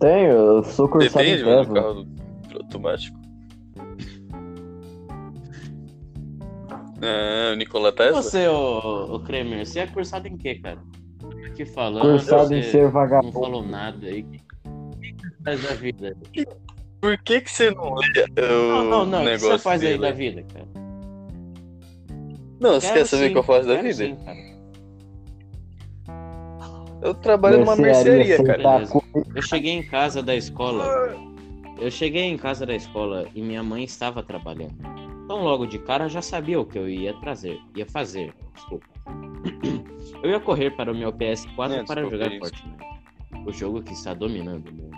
Tenho, 0.00 0.30
eu 0.32 0.64
sou 0.64 0.88
cursado 0.88 1.18
tem 1.24 1.28
em 1.32 1.34
Edivandro, 1.34 1.72
Tesla. 1.74 1.82
carro 1.82 2.04
do- 2.04 2.58
automático? 2.62 3.18
Ah, 7.06 7.52
o 7.52 7.56
Nikola 7.56 7.90
E 7.90 7.92
Tesla? 7.92 8.22
você, 8.22 8.48
ô, 8.48 9.14
ô 9.14 9.20
Kremer, 9.20 9.66
você 9.66 9.80
é 9.80 9.86
cursado 9.86 10.26
em 10.26 10.36
quê, 10.36 10.54
cara? 10.56 10.78
Aqui 11.46 11.66
falando. 11.66 12.02
Cursado 12.02 12.54
em 12.54 12.62
você 12.62 12.70
ser 12.70 12.82
Não 12.84 12.90
vagabundo. 12.92 13.32
falou 13.32 13.62
nada 13.62 14.06
aí. 14.06 14.22
O 14.24 14.98
que 15.00 15.12
que 15.12 15.22
você 15.26 15.34
faz 15.44 15.62
da 15.62 15.74
vida? 15.74 16.16
Por 17.00 17.18
que 17.18 17.40
que 17.42 17.50
você 17.50 17.70
não 17.70 17.94
lê 17.94 18.24
o 18.42 18.72
Não, 18.72 18.84
não, 18.84 19.06
não. 19.06 19.18
O 19.18 19.24
que 19.24 19.30
negócio 19.30 19.48
você 19.50 19.58
faz 19.58 19.82
aí 19.82 19.88
dele? 19.88 20.00
da 20.02 20.10
vida, 20.12 20.42
cara? 20.52 20.66
Não, 22.60 22.80
você 22.80 22.86
Quero 22.86 23.00
quer 23.00 23.06
saber 23.06 23.26
o 23.26 23.32
que 23.32 23.38
eu 23.38 23.42
faço 23.42 23.68
da 23.68 23.76
vida? 23.82 23.94
sim, 23.94 24.16
cara. 24.24 24.54
Eu 27.02 27.14
trabalho 27.14 27.58
numa 27.60 27.76
mercearia, 27.76 28.42
cara. 28.42 28.86
com- 28.86 29.02
Eu 29.34 29.42
cheguei 29.42 29.72
em 29.72 29.82
casa 29.82 30.22
da 30.22 30.34
escola. 30.34 31.14
Eu 31.78 31.90
cheguei 31.90 32.22
em 32.22 32.38
casa 32.38 32.64
da 32.64 32.74
escola 32.74 33.26
e 33.34 33.42
minha 33.42 33.62
mãe 33.62 33.84
estava 33.84 34.22
trabalhando. 34.22 34.74
Então 35.24 35.42
logo 35.42 35.66
de 35.66 35.78
cara 35.78 36.08
já 36.08 36.20
sabia 36.20 36.60
o 36.60 36.66
que 36.66 36.78
eu 36.78 36.88
ia 36.88 37.14
trazer, 37.20 37.58
ia 37.74 37.86
fazer, 37.86 38.34
desculpa. 38.54 38.86
Eu 40.22 40.30
ia 40.30 40.40
correr 40.40 40.70
para 40.70 40.90
o 40.90 40.94
meu 40.94 41.12
PS4 41.12 41.68
Não, 41.68 41.84
para 41.84 42.02
desculpa 42.02 42.10
jogar 42.10 42.32
isso. 42.32 42.38
Fortnite. 42.38 43.46
O 43.46 43.52
jogo 43.52 43.82
que 43.82 43.92
está 43.92 44.14
dominando 44.14 44.68
o 44.68 44.72
mundo. 44.72 44.96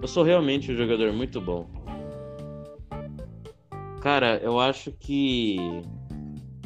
Eu 0.00 0.06
sou 0.06 0.22
realmente 0.22 0.70
um 0.70 0.76
jogador 0.76 1.12
muito 1.12 1.40
bom. 1.40 1.66
Cara, 4.00 4.38
eu 4.42 4.60
acho 4.60 4.92
que 4.92 5.56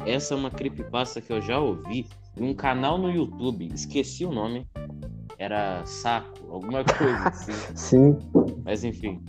essa 0.05 0.35
é 0.35 0.37
uma 0.37 0.51
creepypasta 0.51 1.19
que 1.19 1.33
eu 1.33 1.41
já 1.41 1.57
ouvi 1.57 2.05
em 2.37 2.43
um 2.43 2.53
canal 2.53 2.97
no 2.99 3.09
YouTube. 3.09 3.69
Esqueci 3.73 4.23
o 4.23 4.31
nome. 4.31 4.67
Era 5.39 5.83
Saco, 5.85 6.51
alguma 6.51 6.83
coisa 6.83 7.29
assim. 7.29 7.53
Sim. 7.75 8.17
Mas 8.63 8.83
enfim, 8.83 9.23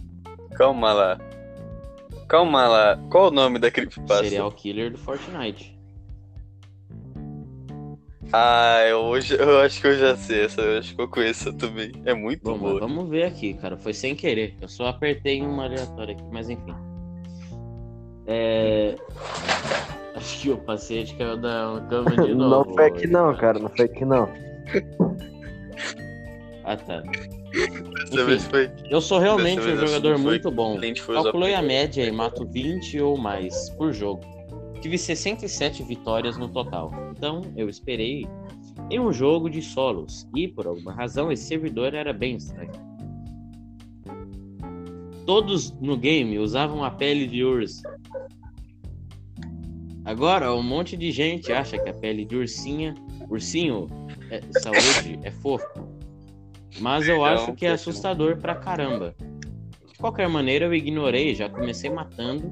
Calma 0.60 0.92
lá. 0.92 1.18
Calma 2.30 2.68
lá. 2.68 2.96
Qual 3.10 3.26
o 3.26 3.30
nome 3.32 3.58
da 3.58 3.72
creepypasta? 3.72 4.22
serial 4.22 4.52
killer 4.52 4.92
do 4.92 4.96
Fortnite. 4.98 5.76
Ah, 8.32 8.84
eu, 8.88 8.98
hoje, 9.00 9.34
eu 9.36 9.58
acho 9.58 9.80
que 9.80 9.88
eu 9.88 9.98
já 9.98 10.16
sei 10.16 10.44
essa. 10.44 10.60
Eu 10.60 10.78
acho 10.78 10.94
que 10.94 11.02
eu 11.02 11.08
conheço 11.08 11.48
essa 11.48 11.58
também. 11.58 11.90
É 12.04 12.14
muito 12.14 12.44
Bom, 12.44 12.56
boa. 12.56 12.78
vamos 12.78 13.08
ver 13.10 13.24
aqui, 13.24 13.54
cara. 13.54 13.76
Foi 13.76 13.92
sem 13.92 14.14
querer. 14.14 14.54
Eu 14.60 14.68
só 14.68 14.86
apertei 14.86 15.38
em 15.38 15.46
uma 15.46 15.64
aleatória 15.64 16.14
aqui, 16.14 16.22
mas 16.30 16.48
enfim. 16.48 16.72
É. 18.28 18.94
Acho 20.14 20.40
que 20.42 20.50
o 20.50 20.58
paciente 20.58 21.16
caiu 21.16 21.36
da 21.36 21.84
cama 21.90 22.10
de 22.10 22.30
Não 22.34 22.48
novo. 22.48 22.74
fake 22.76 23.08
não, 23.08 23.34
cara, 23.36 23.58
não 23.58 23.68
fake 23.70 24.04
não. 24.04 24.28
Ah, 26.62 26.76
tá. 26.76 27.02
Vez 28.26 28.44
foi. 28.44 28.70
Eu 28.88 29.00
sou 29.00 29.18
realmente 29.18 29.60
um 29.60 29.76
vez 29.76 29.80
jogador 29.80 30.18
muito 30.18 30.50
bom. 30.50 30.78
Calculei 31.06 31.54
a 31.54 31.62
média 31.62 32.04
e 32.04 32.10
mato 32.10 32.46
20 32.46 33.00
ou 33.00 33.16
mais 33.16 33.70
por 33.70 33.92
jogo. 33.92 34.20
Tive 34.80 34.96
67 34.96 35.82
vitórias 35.82 36.36
no 36.36 36.48
total. 36.48 36.92
Então, 37.10 37.42
eu 37.56 37.68
esperei 37.68 38.26
em 38.90 38.98
um 38.98 39.12
jogo 39.12 39.50
de 39.50 39.60
solos. 39.60 40.26
E, 40.34 40.48
por 40.48 40.66
alguma 40.66 40.92
razão, 40.92 41.30
esse 41.30 41.44
servidor 41.44 41.94
era 41.94 42.12
bem 42.12 42.36
estranho. 42.36 42.72
Todos 45.26 45.70
no 45.80 45.96
game 45.96 46.38
usavam 46.38 46.82
a 46.82 46.90
pele 46.90 47.26
de 47.26 47.44
urso. 47.44 47.82
Agora, 50.04 50.52
um 50.54 50.62
monte 50.62 50.96
de 50.96 51.12
gente 51.12 51.52
acha 51.52 51.78
que 51.78 51.88
a 51.88 51.94
pele 51.94 52.24
de 52.24 52.36
ursinha, 52.36 52.94
ursinho, 53.28 53.86
é, 54.30 54.40
saúde, 54.60 55.20
é 55.22 55.30
fofo. 55.30 55.89
Mas 56.78 57.08
eu 57.08 57.24
acho 57.24 57.52
que 57.54 57.66
é 57.66 57.72
assustador 57.72 58.36
pra 58.36 58.54
caramba. 58.54 59.14
De 59.88 59.98
qualquer 59.98 60.28
maneira, 60.28 60.66
eu 60.66 60.74
ignorei, 60.74 61.34
já 61.34 61.48
comecei 61.48 61.90
matando. 61.90 62.50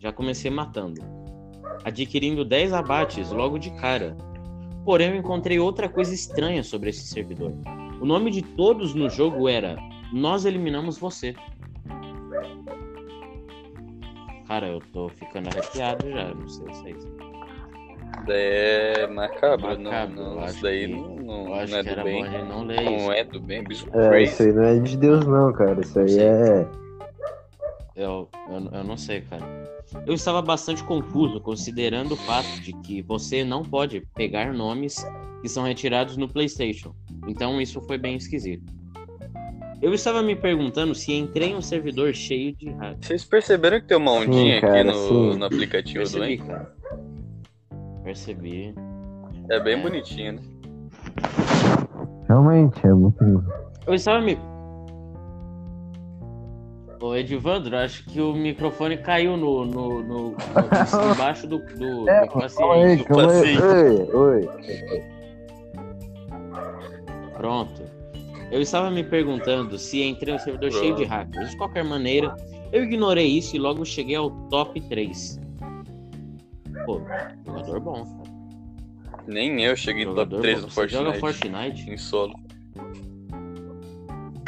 Já 0.00 0.12
comecei 0.12 0.50
matando. 0.50 1.00
Adquirindo 1.84 2.44
10 2.44 2.72
abates 2.72 3.30
logo 3.30 3.58
de 3.58 3.70
cara. 3.72 4.16
Porém, 4.84 5.10
eu 5.10 5.16
encontrei 5.16 5.58
outra 5.58 5.88
coisa 5.88 6.14
estranha 6.14 6.62
sobre 6.62 6.90
esse 6.90 7.06
servidor. 7.06 7.52
O 8.00 8.04
nome 8.04 8.30
de 8.30 8.42
todos 8.42 8.94
no 8.94 9.08
jogo 9.08 9.48
era 9.48 9.76
Nós 10.12 10.44
Eliminamos 10.44 10.98
Você. 10.98 11.34
Cara, 14.46 14.68
eu 14.68 14.80
tô 14.92 15.08
ficando 15.08 15.48
arrepiado 15.48 16.08
já, 16.08 16.32
não 16.32 16.48
sei 16.48 16.66
vocês. 16.66 17.04
É 17.04 17.25
macabro, 19.12 19.78
Macabro, 19.78 19.78
não, 19.78 19.92
eu 19.92 20.34
não. 20.36 20.46
Isso 20.46 20.62
daí 20.62 20.86
não, 20.86 21.16
não, 21.16 21.44
não 21.44 21.56
é 21.56 21.66
que 21.66 21.70
do 21.82 21.90
era 21.90 22.04
bem. 22.04 22.22
não 22.44 22.64
Não 22.64 22.72
isso. 22.72 23.12
é 23.12 23.24
do 23.24 23.40
bem, 23.40 23.64
bicho 23.64 23.86
É, 23.92 24.08
crazy. 24.08 24.32
isso 24.32 24.42
aí 24.42 24.52
não 24.52 24.62
é 24.64 24.78
de 24.78 24.96
Deus 24.96 25.26
não, 25.26 25.52
cara. 25.52 25.80
Isso 25.80 25.98
aí 25.98 26.08
Sim. 26.08 26.20
é. 26.20 26.66
Eu, 27.94 28.28
eu, 28.50 28.70
eu 28.78 28.84
não 28.84 28.96
sei, 28.96 29.22
cara. 29.22 29.44
Eu 30.06 30.14
estava 30.14 30.42
bastante 30.42 30.82
confuso, 30.84 31.40
considerando 31.40 32.12
o 32.12 32.16
fato 32.16 32.60
de 32.60 32.72
que 32.82 33.00
você 33.02 33.44
não 33.44 33.62
pode 33.62 34.00
pegar 34.14 34.52
nomes 34.52 35.06
que 35.40 35.48
são 35.48 35.62
retirados 35.64 36.16
no 36.16 36.28
PlayStation. 36.28 36.92
Então 37.26 37.60
isso 37.60 37.80
foi 37.82 37.96
bem 37.96 38.16
esquisito. 38.16 38.64
Eu 39.80 39.92
estava 39.94 40.22
me 40.22 40.34
perguntando 40.34 40.94
se 40.94 41.12
entrei 41.12 41.50
em 41.50 41.54
um 41.54 41.60
servidor 41.62 42.14
cheio 42.14 42.52
de 42.56 42.68
hacks. 42.70 43.06
Vocês 43.06 43.24
perceberam 43.24 43.78
que 43.80 43.86
tem 43.86 43.96
uma 43.96 44.10
ondinha 44.12 44.60
cara, 44.60 44.80
aqui 44.80 44.84
no, 44.84 45.32
sim. 45.32 45.38
no 45.38 45.44
aplicativo 45.44 46.04
do 46.04 46.10
Percebi, 46.10 46.34
Enco? 46.34 46.46
cara. 46.46 46.75
Percebi. 48.06 48.72
É 49.50 49.58
bem 49.58 49.74
É. 49.74 49.82
bonitinho, 49.82 50.34
né? 50.34 50.40
Realmente, 52.28 52.86
é 52.86 52.94
muito. 52.94 53.18
Eu 53.84 53.94
estava 53.94 54.20
me. 54.20 54.38
Ô, 57.02 57.16
Edivandro, 57.16 57.76
acho 57.76 58.04
que 58.06 58.20
o 58.20 58.32
microfone 58.32 58.96
caiu 58.96 59.36
no, 59.36 59.64
no, 59.64 60.02
no, 60.04 60.30
no- 60.30 60.36
embaixo 61.14 61.48
do, 61.48 61.58
do, 61.58 62.08
É, 62.08 62.20
do 62.22 62.28
calma 62.28 62.42
paciente. 62.42 62.72
aí, 62.72 63.04
calma 63.04 63.22
aí. 63.32 63.56
paciente. 63.58 64.14
Oi, 64.14 64.48
oi. 64.48 65.04
Pronto. 67.36 67.82
Eu 68.52 68.60
estava 68.60 68.88
me 68.88 69.02
perguntando 69.02 69.76
se 69.78 70.00
entrei 70.00 70.32
um 70.32 70.38
servidor 70.38 70.70
Pronto. 70.70 70.82
cheio 70.84 70.94
de 70.94 71.02
hackers. 71.04 71.50
De 71.50 71.56
qualquer 71.56 71.84
maneira, 71.84 72.34
eu 72.72 72.84
ignorei 72.84 73.26
isso 73.26 73.56
e 73.56 73.58
logo 73.58 73.84
cheguei 73.84 74.14
ao 74.14 74.30
top 74.48 74.80
3. 74.82 75.40
Pô, 76.86 77.00
jogador 77.44 77.80
bom, 77.80 78.04
cara. 78.04 78.36
Nem 79.26 79.64
eu 79.64 79.76
cheguei 79.76 80.04
no 80.04 80.14
top 80.14 80.30
Jogador 80.30 80.42
3 80.42 80.56
bom. 80.60 80.66
no 80.66 80.70
Você 80.70 80.88
joga 80.88 81.14
Fortnite. 81.14 81.50
Fortnite? 81.50 81.90
Em 81.90 81.98
solo. 81.98 82.34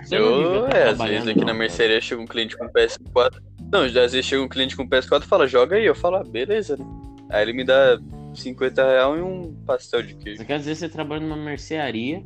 Você 0.04 0.16
Eu, 0.16 0.66
é, 0.68 0.88
às 0.90 0.98
vezes 0.98 1.28
aqui 1.28 1.38
não, 1.40 1.46
na 1.46 1.52
cara. 1.52 1.58
mercearia 1.58 2.00
chega 2.00 2.22
um 2.22 2.26
cliente 2.26 2.56
com 2.56 2.66
PS4. 2.68 3.40
Não, 3.72 3.82
às 3.82 3.92
vezes 3.92 4.24
chega 4.24 4.42
um 4.42 4.48
cliente 4.48 4.76
com 4.76 4.88
PS4 4.88 5.24
e 5.24 5.26
fala, 5.26 5.46
joga 5.46 5.76
aí. 5.76 5.84
Eu 5.84 5.94
falo, 5.94 6.16
ah, 6.16 6.24
beleza, 6.24 6.76
né? 6.76 6.84
Aí 7.30 7.42
ele 7.42 7.52
me 7.52 7.64
dá 7.64 7.98
50 8.34 8.86
real 8.88 9.18
e 9.18 9.20
um 9.20 9.52
pastel 9.66 10.02
de 10.02 10.14
queijo. 10.14 10.38
Você 10.38 10.44
quer 10.46 10.58
dizer 10.58 10.72
que 10.72 10.78
você 10.78 10.88
trabalha 10.88 11.20
numa 11.20 11.36
mercearia 11.36 12.22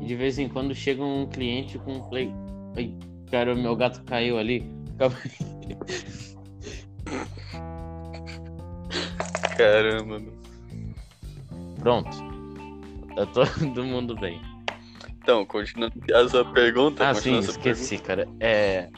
e 0.00 0.04
de 0.04 0.14
vez 0.14 0.38
em 0.38 0.48
quando 0.48 0.74
chega 0.74 1.02
um 1.02 1.26
cliente 1.26 1.78
com 1.78 1.94
um 1.94 2.02
play. 2.08 2.30
Ai, 2.76 2.94
cara, 3.30 3.54
meu 3.54 3.74
gato 3.74 4.04
caiu 4.04 4.38
ali. 4.38 4.70
Calma 4.98 5.16
aí. 5.24 5.32
Caramba. 9.62 10.20
Pronto. 11.78 12.10
Tá 13.14 13.26
todo 13.26 13.84
mundo 13.84 14.16
bem. 14.16 14.40
Então, 15.22 15.46
continuando 15.46 15.94
a 16.12 16.28
sua 16.28 16.44
pergunta. 16.44 17.08
Ah, 17.08 17.14
sim, 17.14 17.38
esqueci, 17.38 17.98
cara. 17.98 18.26
É... 18.40 18.88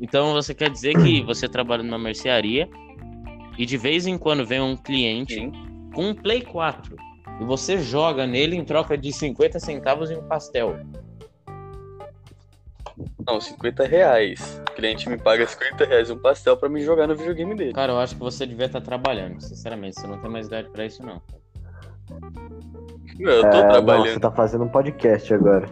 Então 0.00 0.32
você 0.32 0.54
quer 0.54 0.70
dizer 0.70 0.94
que 0.94 1.22
você 1.26 1.48
trabalha 1.48 1.82
numa 1.82 1.98
mercearia 1.98 2.68
e 3.58 3.66
de 3.66 3.76
vez 3.76 4.06
em 4.06 4.16
quando 4.16 4.46
vem 4.46 4.60
um 4.60 4.76
cliente 4.76 5.34
Sim. 5.34 5.52
com 5.92 6.10
um 6.10 6.14
Play 6.14 6.42
4 6.42 6.96
e 7.40 7.44
você 7.44 7.78
joga 7.78 8.26
nele 8.26 8.56
em 8.56 8.64
troca 8.64 8.96
de 8.96 9.12
50 9.12 9.58
centavos 9.58 10.10
e 10.10 10.14
um 10.14 10.22
pastel. 10.22 10.78
Não, 13.26 13.40
50 13.40 13.84
reais. 13.84 14.61
O 14.72 14.74
cliente 14.74 15.08
me 15.08 15.18
paga 15.18 15.46
50 15.46 15.84
reais 15.84 16.10
um 16.10 16.16
pastel 16.18 16.56
pra 16.56 16.68
me 16.68 16.80
jogar 16.82 17.06
no 17.06 17.14
videogame 17.14 17.54
dele. 17.54 17.72
Cara, 17.74 17.92
eu 17.92 17.98
acho 18.00 18.14
que 18.14 18.20
você 18.20 18.46
devia 18.46 18.66
estar 18.66 18.80
trabalhando, 18.80 19.40
sinceramente. 19.42 20.00
Você 20.00 20.06
não 20.06 20.18
tem 20.18 20.30
mais 20.30 20.46
idade 20.46 20.68
pra 20.70 20.86
isso, 20.86 21.04
não. 21.04 21.20
Eu 23.20 23.42
tô 23.42 23.46
É, 23.48 23.62
não, 23.62 23.68
trabalhando. 23.68 24.06
você 24.14 24.20
tá 24.20 24.30
fazendo 24.30 24.64
um 24.64 24.68
podcast 24.68 25.34
agora. 25.34 25.68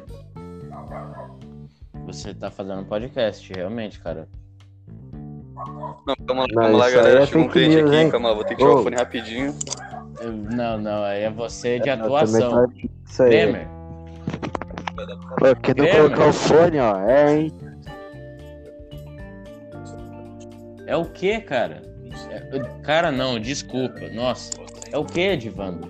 Você 2.06 2.34
tá 2.34 2.50
fazendo 2.50 2.80
um 2.80 2.84
podcast, 2.84 3.52
realmente, 3.54 3.98
cara. 4.00 4.28
Não, 6.06 6.16
calma 6.26 6.42
lá, 6.42 6.46
Não, 6.50 6.62
calma 6.62 6.78
lá, 6.78 6.90
galera. 6.90 7.22
é 7.22 7.26
Chegou 7.26 7.42
um 7.44 7.48
cliente 7.48 7.76
news, 7.76 7.90
aqui. 7.90 8.00
hein? 8.00 8.10
Calma 8.10 8.28
lá, 8.28 8.34
vou 8.34 8.44
ter 8.44 8.54
que 8.54 8.62
tirar 8.62 8.74
o 8.74 8.82
fone 8.82 8.96
rapidinho. 8.96 9.54
Eu- 10.20 10.32
Não, 10.32 10.78
não, 10.78 11.02
aí 11.04 11.22
é 11.22 11.30
você 11.30 11.78
de 11.78 11.88
Eu 11.88 11.96
também 11.96 12.04
atuação. 12.06 12.66
Isso 13.06 13.22
aí. 13.22 13.28
Bremer, 13.30 13.68
Pô, 15.38 15.56
quem 15.62 15.74
não 15.74 15.86
colocar 15.96 16.28
o 16.28 16.32
fone, 16.32 16.78
ó, 16.78 16.96
é, 17.08 17.34
hein? 17.36 17.52
É 20.90 20.96
o 20.96 21.04
que, 21.04 21.40
cara? 21.40 21.82
É- 22.30 22.82
Cara, 22.82 23.12
não, 23.12 23.38
desculpa. 23.38 24.08
Nossa. 24.12 24.50
É 24.90 24.98
o 24.98 25.04
que, 25.04 25.20
Edivando? 25.20 25.88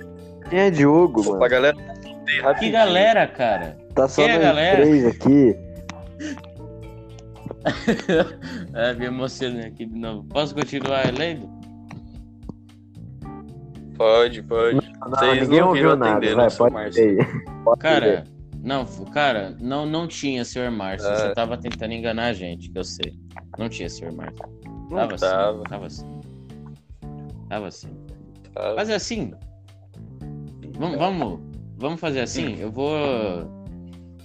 Quem 0.51 0.59
é 0.59 0.71
Diogo, 0.71 1.23
Opa, 1.23 1.31
mano? 1.31 1.49
galera. 1.49 1.77
Que 2.59 2.71
galera, 2.71 3.27
cara? 3.27 3.79
Tá 3.95 4.07
só 4.07 4.23
quem 4.23 4.31
é, 4.31 4.39
galera? 4.39 4.83
três 4.83 5.07
aqui. 5.07 5.57
é, 8.75 8.95
me 8.95 9.07
emocionei 9.07 9.69
aqui 9.69 9.87
de 9.87 9.99
novo. 9.99 10.25
Posso 10.29 10.55
continuar 10.55 11.13
lendo? 11.17 11.49
Pode, 13.97 14.43
pode. 14.43 14.77
Não, 15.01 15.11
Vocês 15.11 15.41
ninguém 15.43 15.61
não 15.61 15.69
ouviu 15.69 15.97
nada, 15.97 16.19
atender, 16.19 16.35
vai, 16.35 16.47
né, 16.47 16.55
pode 16.57 16.75
Márcio? 16.75 17.17
Cara, 17.79 18.25
não, 18.63 18.85
cara, 19.13 19.57
não, 19.61 19.87
não 19.87 20.07
tinha, 20.07 20.45
senhor 20.45 20.71
Márcio. 20.71 21.09
Ah. 21.09 21.17
Você 21.17 21.35
tava 21.35 21.57
tentando 21.57 21.93
enganar 21.93 22.27
a 22.27 22.33
gente, 22.35 22.71
que 22.71 22.79
eu 22.79 22.85
sei. 22.85 23.15
Não 23.59 23.69
tinha, 23.69 23.89
senhor 23.89 24.13
Márcio. 24.13 24.61
Não 24.91 24.97
Tava 24.97 25.15
assim. 25.15 25.27
tava, 25.27 25.63
Tava 25.65 25.87
assim. 25.87 26.21
Tava 27.49 27.67
assim. 27.69 27.89
tava. 28.53 28.75
Mas 28.75 28.91
assim, 28.91 29.33
vamos, 30.77 30.99
vamos, 30.99 31.41
vamos 31.79 32.01
fazer 32.01 32.21
assim. 32.21 32.57
Eu 32.59 32.73
vou, 32.73 32.97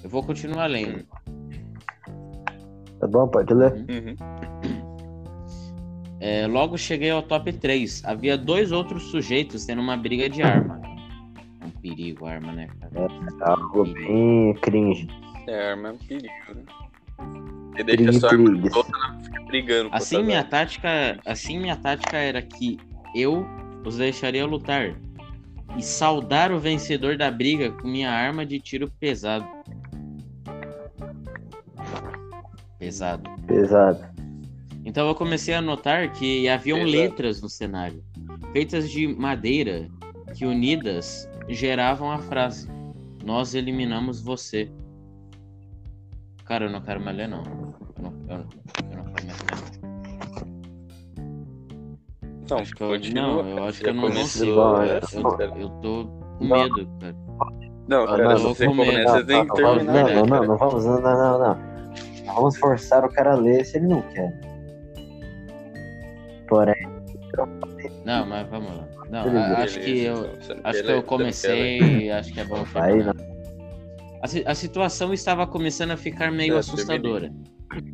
eu 0.03 0.09
vou 0.09 0.23
continuar 0.23 0.65
lendo. 0.65 1.05
Tá 2.99 3.07
bom, 3.07 3.27
pode 3.27 3.53
ler. 3.53 3.73
Uhum. 3.73 4.15
É, 6.19 6.47
logo 6.47 6.75
cheguei 6.77 7.11
ao 7.11 7.21
top 7.21 7.53
3. 7.53 8.03
Havia 8.03 8.35
dois 8.35 8.71
outros 8.71 9.03
sujeitos 9.03 9.65
tendo 9.65 9.81
uma 9.81 9.95
briga 9.95 10.27
de 10.27 10.41
arma. 10.41 10.81
É 11.61 11.65
um 11.65 11.69
perigo 11.69 12.25
a 12.25 12.31
arma, 12.31 12.51
né, 12.51 12.67
cara? 12.79 13.07
Algo 13.41 13.83
bem 13.85 14.55
cringe. 14.55 15.07
É, 15.47 15.69
arma 15.71 15.89
é 15.89 15.91
um 15.91 15.97
perigo, 15.97 16.55
né? 16.55 16.63
Você 17.75 17.83
deixa 17.83 18.27
ela 18.27 19.19
fica 19.21 19.41
brigando. 19.43 19.89
Assim 19.91 20.23
minha 20.23 20.43
tática, 20.43 21.19
assim 21.25 21.59
minha 21.59 21.75
tática 21.75 22.17
era 22.17 22.41
que 22.41 22.79
eu 23.13 23.45
os 23.83 23.97
deixaria 23.97 24.45
lutar 24.45 24.95
e 25.77 25.83
saudar 25.83 26.51
o 26.51 26.59
vencedor 26.59 27.17
da 27.17 27.29
briga 27.29 27.71
com 27.71 27.87
minha 27.87 28.09
arma 28.09 28.45
de 28.45 28.59
tiro 28.59 28.89
pesado. 28.99 29.45
Pesado. 32.79 33.29
Pesado. 33.45 34.15
Então 34.85 35.07
eu 35.07 35.15
comecei 35.15 35.53
a 35.53 35.61
notar 35.61 36.11
que 36.13 36.47
haviam 36.47 36.79
Pesado. 36.79 36.91
letras 36.91 37.41
no 37.41 37.49
cenário, 37.49 38.03
feitas 38.53 38.89
de 38.89 39.07
madeira, 39.07 39.89
que 40.33 40.45
unidas 40.45 41.27
geravam 41.49 42.11
a 42.11 42.19
frase: 42.19 42.69
Nós 43.23 43.53
eliminamos 43.53 44.21
você. 44.21 44.69
Cara, 46.45 46.65
eu 46.65 46.69
não 46.69 46.81
quero 46.81 47.01
mais 47.01 47.17
ler, 47.17 47.27
não. 47.27 47.43
Eu 47.43 48.03
não, 48.03 48.11
eu 48.29 48.37
não, 48.37 48.45
eu 48.91 48.97
não 48.97 49.05
quero 49.13 49.25
mais 49.25 49.25
ler. 49.25 49.55
Não, 52.49 52.57
Acho 52.59 52.75
que 52.75 52.83
eu- 52.83 52.87
continua. 52.89 53.21
não, 53.43 53.49
eu 53.49 53.63
acho 53.63 53.81
que 53.81 53.89
eu 53.89 53.93
não 53.95 54.01
consigo. 54.11 54.51
Eu, 54.51 54.97
assim, 55.03 55.23
eu, 55.23 55.55
eu 55.55 55.69
tô 55.81 56.05
com 56.37 56.45
Não. 56.45 56.57
medo, 56.63 56.87
cara. 56.99 57.15
Não, 57.87 58.05
cara, 58.05 58.23
não, 58.29 58.39
você 58.39 58.65
começa, 58.67 59.11
você 59.19 59.23
tem 59.25 59.47
que 59.47 59.61
Não, 59.61 59.75
não, 59.75 59.85
terminar, 59.85 59.93
não, 59.93 60.03
né, 60.05 60.13
não, 60.15 60.27
cara? 60.27 60.47
não 60.47 60.57
vamos, 60.57 60.85
não, 60.85 61.01
não, 61.01 61.17
não, 61.17 61.39
não. 61.39 61.75
Não 62.25 62.35
Vamos 62.35 62.57
forçar 62.57 63.03
o 63.05 63.09
cara 63.09 63.33
a 63.33 63.35
ler 63.35 63.63
se 63.65 63.77
ele 63.77 63.87
não 63.87 64.01
quer. 64.01 64.33
Porém, 66.47 66.75
Não, 68.03 68.25
mas 68.25 68.47
vamos 68.49 68.75
lá. 68.75 68.87
Não, 69.09 69.55
acho 69.57 69.79
que 69.79 69.99
eu, 70.03 70.13
então, 70.15 70.55
não 70.55 70.61
acho 70.63 70.83
que 70.83 70.91
eu 70.91 70.95
não 70.95 71.03
comecei, 71.03 72.11
acho 72.11 72.33
que 72.33 72.39
é 72.39 72.43
bom 72.45 72.63
terminar. 72.65 73.15
A, 74.25 74.51
a 74.51 74.55
situação 74.55 75.13
estava 75.13 75.45
começando 75.45 75.91
a 75.91 75.97
ficar 75.97 76.31
meio 76.31 76.55
É, 76.55 76.57
assustadora. 76.57 77.31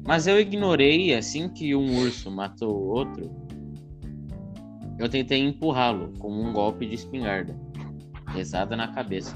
Mas 0.08 0.28
eu 0.28 0.40
ignorei 0.40 1.14
assim 1.14 1.50
que 1.50 1.76
um 1.76 2.00
urso 2.00 2.32
matou 2.32 2.74
o 2.74 2.88
outro. 2.88 3.30
Eu 4.98 5.10
tentei 5.10 5.40
empurrá-lo 5.40 6.14
com 6.20 6.32
um 6.32 6.54
golpe 6.54 6.86
de 6.86 6.96
espingarda, 6.96 7.54
pesada 8.34 8.78
na 8.78 8.88
cabeça. 8.94 9.36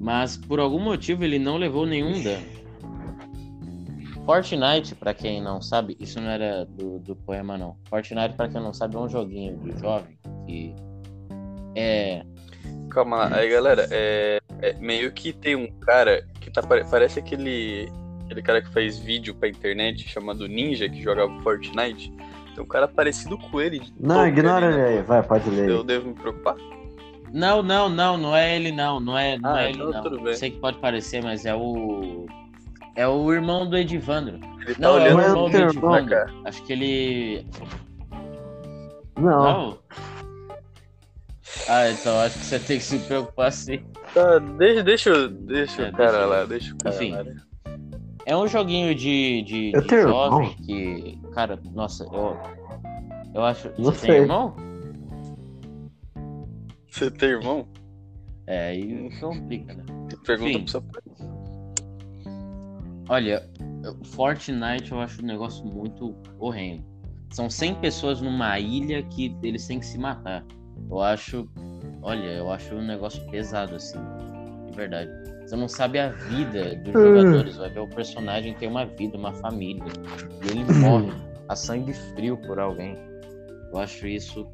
Mas 0.00 0.36
por 0.36 0.58
algum 0.58 0.80
motivo 0.80 1.22
ele 1.22 1.38
não 1.38 1.56
levou 1.56 1.86
nenhum 1.86 2.20
dano. 2.20 2.46
Fortnite, 4.26 4.94
pra 4.96 5.14
quem 5.14 5.40
não 5.40 5.60
sabe, 5.62 5.96
isso 6.00 6.20
não 6.20 6.30
era 6.30 6.64
do, 6.64 6.98
do 6.98 7.14
poema 7.14 7.56
não. 7.56 7.76
Fortnite, 7.84 8.34
pra 8.34 8.48
quem 8.48 8.60
não 8.60 8.72
sabe, 8.72 8.96
é 8.96 8.98
um 8.98 9.08
joguinho 9.08 9.56
de 9.58 9.78
jovem 9.78 10.18
que 10.46 10.74
é 11.76 12.24
Calma 12.94 13.16
lá, 13.16 13.36
aí 13.36 13.50
galera, 13.50 13.88
é, 13.90 14.40
é 14.62 14.72
meio 14.74 15.10
que 15.12 15.32
tem 15.32 15.56
um 15.56 15.66
cara 15.80 16.24
que 16.40 16.48
tá, 16.50 16.62
pare- 16.62 16.84
parece 16.88 17.18
aquele, 17.18 17.90
aquele 18.24 18.40
cara 18.40 18.62
que 18.62 18.72
faz 18.72 18.98
vídeo 18.98 19.34
pra 19.34 19.48
internet 19.48 20.08
chamado 20.08 20.46
Ninja 20.46 20.88
que 20.88 21.02
joga 21.02 21.28
Fortnite. 21.42 22.12
Tem 22.54 22.62
um 22.62 22.68
cara 22.68 22.86
parecido 22.86 23.36
com 23.36 23.60
ele. 23.60 23.82
não, 23.98 24.24
ignora 24.28 24.66
ele 24.68 24.76
né? 24.76 24.86
aí, 24.98 25.02
vai, 25.02 25.22
pode 25.24 25.50
ler. 25.50 25.68
Eu 25.68 25.82
devo 25.82 26.06
me 26.08 26.14
preocupar? 26.14 26.54
Não, 27.32 27.64
não, 27.64 27.88
não, 27.88 28.16
não 28.16 28.36
é 28.36 28.54
ele 28.54 28.70
não, 28.70 29.00
não 29.00 29.18
é, 29.18 29.36
não 29.38 29.50
Ah, 29.52 29.64
é 29.64 29.70
ele 29.70 29.78
então 29.78 29.90
não. 29.90 30.02
tudo 30.04 30.20
bem. 30.22 30.36
Sei 30.36 30.52
que 30.52 30.60
pode 30.60 30.78
parecer, 30.78 31.20
mas 31.20 31.44
é 31.44 31.52
o 31.54 32.26
é 32.94 33.08
o 33.08 33.32
irmão 33.32 33.68
do 33.68 33.76
Edivandro. 33.76 34.38
Ele 34.64 34.74
tá 34.76 34.80
Não, 34.80 34.98
é 35.00 35.10
o. 35.10 35.14
Não 35.14 35.20
é 35.20 35.24
irmão 35.26 35.44
o 35.46 35.48
do 35.50 35.56
irmão, 35.56 35.68
Edivandro. 35.70 36.10
cara. 36.10 36.32
Acho 36.44 36.62
que 36.62 36.72
ele 36.72 37.46
Não, 39.18 39.42
não. 39.42 39.78
Ah, 41.68 41.90
então 41.90 42.18
acho 42.20 42.38
que 42.38 42.44
você 42.44 42.58
tem 42.58 42.78
que 42.78 42.84
se 42.84 42.98
preocupar 43.00 43.50
sim. 43.52 43.80
Tá, 44.12 44.38
deixa, 44.38 44.82
deixa, 44.82 45.12
o- 45.12 45.28
deixa 45.28 45.82
É, 45.82 45.88
o 45.88 45.92
cara 45.92 46.10
deixa- 46.12 46.26
lá, 46.26 46.44
deixa 46.44 46.74
o 46.74 46.78
cara 46.78 46.94
Enfim. 46.96 47.10
lá. 47.12 47.24
né? 47.24 47.36
É 48.26 48.36
um 48.36 48.46
joguinho 48.48 48.94
de, 48.94 49.42
de, 49.42 49.72
Eu 49.74 49.80
de 49.82 49.86
tenho 49.88 50.02
jovem 50.02 50.48
irmão? 50.50 50.54
que. 50.66 51.20
Cara, 51.32 51.58
nossa, 51.74 52.04
eu. 52.04 52.38
Eu 53.34 53.44
acho. 53.44 53.68
Não 53.78 53.84
Você 53.86 54.06
tem 54.06 54.10
sei. 54.10 54.20
irmão? 54.20 54.56
Você 56.90 57.10
tem 57.10 57.28
irmão? 57.30 57.66
É, 58.46 58.68
aí 58.68 59.10
complica, 59.20 59.74
né? 59.74 59.84
Pergunta 60.26 60.50
Enfim. 60.50 60.60
pro 60.62 60.70
seu 60.70 60.82
pai. 60.82 61.02
Olha, 63.08 63.48
Fortnite 64.04 64.92
eu 64.92 65.00
acho 65.00 65.22
um 65.22 65.26
negócio 65.26 65.64
muito 65.64 66.14
horrendo. 66.38 66.84
São 67.30 67.50
100 67.50 67.74
pessoas 67.76 68.20
numa 68.20 68.58
ilha 68.58 69.02
que 69.02 69.36
eles 69.42 69.66
têm 69.66 69.80
que 69.80 69.86
se 69.86 69.98
matar. 69.98 70.44
Eu 70.90 71.00
acho. 71.00 71.48
Olha, 72.02 72.30
eu 72.32 72.50
acho 72.50 72.74
um 72.74 72.84
negócio 72.84 73.24
pesado, 73.30 73.76
assim. 73.76 73.98
De 74.66 74.76
verdade. 74.76 75.10
Você 75.46 75.56
não 75.56 75.68
sabe 75.68 75.98
a 75.98 76.08
vida 76.10 76.76
dos 76.76 76.92
jogadores. 76.92 77.56
Vai 77.56 77.70
ver 77.70 77.80
o 77.80 77.88
personagem 77.88 78.54
tem 78.54 78.68
uma 78.68 78.86
vida, 78.86 79.16
uma 79.16 79.32
família. 79.32 79.84
E 80.44 80.50
ele 80.50 80.64
morre 80.80 81.12
a 81.48 81.56
sangue 81.56 81.92
frio 81.92 82.36
por 82.38 82.58
alguém. 82.58 82.96
Eu 83.72 83.78
acho 83.78 84.06
isso 84.06 84.46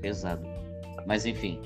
pesado. 0.00 0.42
Mas 1.06 1.26
enfim. 1.26 1.60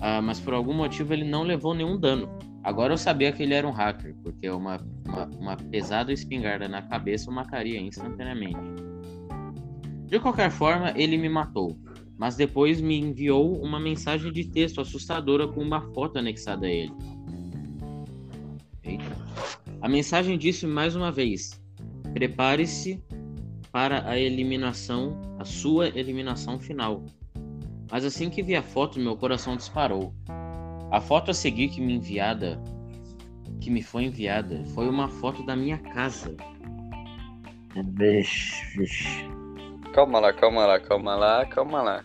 Ah, 0.00 0.20
mas 0.20 0.38
por 0.38 0.52
algum 0.52 0.74
motivo 0.74 1.12
ele 1.12 1.24
não 1.24 1.42
levou 1.42 1.74
nenhum 1.74 1.98
dano. 1.98 2.28
Agora 2.62 2.92
eu 2.92 2.98
sabia 2.98 3.30
que 3.30 3.44
ele 3.44 3.54
era 3.54 3.66
um 3.66 3.70
hacker, 3.70 4.14
porque 4.22 4.50
uma, 4.50 4.80
uma, 5.06 5.24
uma 5.38 5.56
pesada 5.56 6.12
espingarda 6.12 6.68
na 6.68 6.82
cabeça 6.82 7.30
o 7.30 7.32
mataria 7.32 7.80
instantaneamente. 7.80 8.58
De 10.06 10.18
qualquer 10.18 10.50
forma, 10.50 10.92
ele 10.96 11.16
me 11.16 11.28
matou, 11.28 11.78
mas 12.18 12.36
depois 12.36 12.80
me 12.80 12.98
enviou 12.98 13.60
uma 13.60 13.78
mensagem 13.78 14.32
de 14.32 14.44
texto 14.44 14.80
assustadora 14.80 15.46
com 15.46 15.62
uma 15.62 15.80
foto 15.92 16.18
anexada 16.18 16.66
a 16.66 16.70
ele. 16.70 16.92
Eita. 18.82 19.16
A 19.80 19.88
mensagem 19.88 20.38
disse 20.38 20.66
mais 20.66 20.96
uma 20.96 21.12
vez: 21.12 21.60
prepare-se 22.12 23.02
para 23.70 24.08
a 24.08 24.18
eliminação, 24.18 25.20
a 25.38 25.44
sua 25.44 25.88
eliminação 25.88 26.58
final. 26.58 27.04
Mas 27.90 28.04
assim 28.04 28.30
que 28.30 28.42
vi 28.42 28.56
a 28.56 28.62
foto, 28.62 28.98
meu 28.98 29.16
coração 29.16 29.56
disparou. 29.56 30.14
A 30.90 31.00
foto 31.00 31.30
a 31.30 31.34
seguir 31.34 31.68
que 31.68 31.80
me 31.80 31.94
enviada, 31.94 32.60
que 33.60 33.70
me 33.70 33.82
foi 33.82 34.04
enviada, 34.04 34.64
foi 34.74 34.88
uma 34.88 35.08
foto 35.08 35.44
da 35.44 35.54
minha 35.54 35.78
casa. 35.78 36.34
Vixe, 37.98 38.78
vixe. 38.78 39.35
Calma 39.96 40.20
lá, 40.20 40.30
calma 40.30 40.66
lá, 40.66 40.78
calma 40.78 41.14
lá, 41.16 41.46
calma 41.46 41.80
lá. 41.82 42.04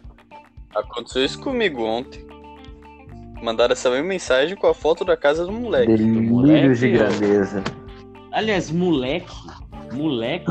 Aconteceu 0.73 1.25
isso 1.25 1.37
comigo 1.41 1.83
ontem. 1.83 2.25
Mandaram 3.43 3.73
essa 3.73 3.89
mesma 3.89 4.07
mensagem 4.07 4.55
com 4.55 4.67
a 4.67 4.73
foto 4.73 5.03
da 5.03 5.17
casa 5.17 5.45
do 5.45 5.51
moleque. 5.51 5.95
De 5.97 6.03
moleque, 6.05 6.85
ó. 6.85 6.97
grandeza. 6.99 7.61
Aliás, 8.31 8.71
moleque, 8.71 9.35
moleque, 9.91 10.45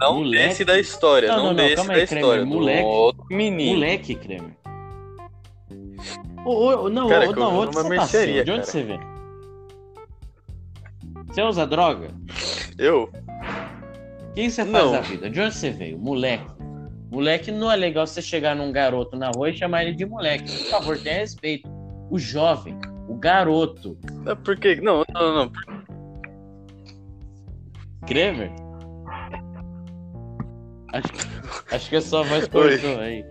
Não 0.00 0.14
moleque. 0.16 0.48
desce 0.48 0.64
da 0.64 0.76
história, 0.80 1.28
Não, 1.28 1.36
não, 1.36 1.54
não, 1.54 1.74
calma 1.76 1.92
da 1.92 1.94
aí, 2.00 2.06
Kramer, 2.08 2.20
história. 2.24 2.42
do 2.44 2.48
moleque. 2.50 2.82
outro 2.82 3.24
menino. 3.30 3.74
moleque, 3.74 4.14
Kremer. 4.16 4.56
Ô, 6.44 6.50
ô, 6.50 6.84
ô, 6.86 6.90
não, 6.90 7.08
Cara, 7.08 7.30
ô, 7.30 7.32
não, 7.36 7.56
onde 7.60 7.72
você 7.72 7.88
mercearia? 7.88 8.44
De 8.44 8.50
onde 8.50 8.60
cara. 8.62 8.72
você 8.72 8.82
vem? 8.82 9.00
Você 11.28 11.40
usa 11.40 11.64
droga? 11.68 12.08
Eu? 12.76 13.04
O 14.30 14.34
que 14.34 14.50
você 14.50 14.64
faz 14.64 14.84
Não. 14.84 14.90
da 14.90 15.00
vida? 15.02 15.30
De 15.30 15.40
onde 15.40 15.54
você 15.54 15.70
veio? 15.70 15.96
Moleque. 15.96 16.53
Moleque 17.14 17.52
não 17.52 17.70
é 17.70 17.76
legal 17.76 18.08
você 18.08 18.20
chegar 18.20 18.56
num 18.56 18.72
garoto 18.72 19.16
na 19.16 19.30
rua 19.30 19.48
e 19.48 19.56
chamar 19.56 19.84
ele 19.84 19.94
de 19.94 20.04
moleque. 20.04 20.50
Por 20.50 20.66
favor, 20.70 20.98
tenha 20.98 21.18
respeito. 21.20 21.68
O 22.10 22.18
jovem, 22.18 22.76
o 23.08 23.14
garoto. 23.14 23.96
Não, 24.24 24.36
Por 24.36 24.56
quê? 24.58 24.80
Não, 24.82 25.04
não, 25.14 25.34
não. 25.44 25.52
Kramer? 28.04 28.50
Acho, 30.92 31.08
acho 31.70 31.88
que 31.88 31.96
a 31.96 32.00
sua 32.00 32.24
voz 32.24 32.48
cortou 32.48 32.98
aí. 32.98 33.24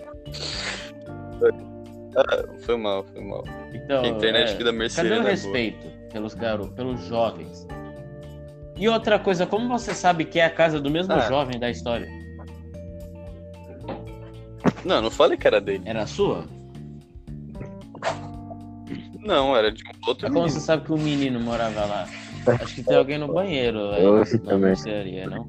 Foi 2.61 2.77
mal, 2.77 3.03
foi 3.03 3.21
mal. 3.21 3.43
Então, 3.73 4.01
a 4.01 4.07
internet 4.07 4.49
é, 4.49 4.53
aqui 4.53 4.63
da 4.63 4.69
cadê 4.71 4.77
Mercedes 4.77 5.11
o 5.11 5.13
é 5.13 5.17
boa. 5.19 5.29
respeito 5.29 5.87
pelos 6.09 6.33
garotos, 6.33 6.73
pelos 6.73 7.01
jovens? 7.05 7.67
E 8.77 8.87
outra 8.87 9.19
coisa, 9.19 9.45
como 9.45 9.67
você 9.67 9.93
sabe 9.93 10.23
que 10.23 10.39
é 10.39 10.45
a 10.45 10.49
casa 10.49 10.79
do 10.79 10.89
mesmo 10.89 11.13
Ah. 11.13 11.19
jovem 11.27 11.59
da 11.59 11.69
história? 11.69 12.07
Não, 14.85 15.01
não 15.01 15.09
falei 15.11 15.37
que 15.37 15.47
era 15.47 15.61
dele. 15.61 15.83
Era 15.85 16.03
a 16.03 16.07
sua? 16.07 16.45
Não, 19.21 19.55
era 19.55 19.71
de 19.71 19.81
um 19.83 20.07
outro 20.09 20.27
É 20.27 20.29
como 20.29 20.41
menino. 20.43 20.59
você 20.59 20.65
sabe 20.65 20.83
que 20.85 20.91
o 20.91 20.97
menino 20.97 21.39
morava 21.39 21.85
lá? 21.85 22.07
Acho 22.59 22.75
que 22.75 22.83
tem 22.83 22.97
alguém 22.97 23.17
no 23.17 23.33
banheiro 23.33 23.89
aí 23.91 24.03
Eu 24.03 24.17
ouvi 24.17 24.33
na 24.33 24.39
também. 24.43 24.59
mercearia, 24.59 25.27
não? 25.27 25.47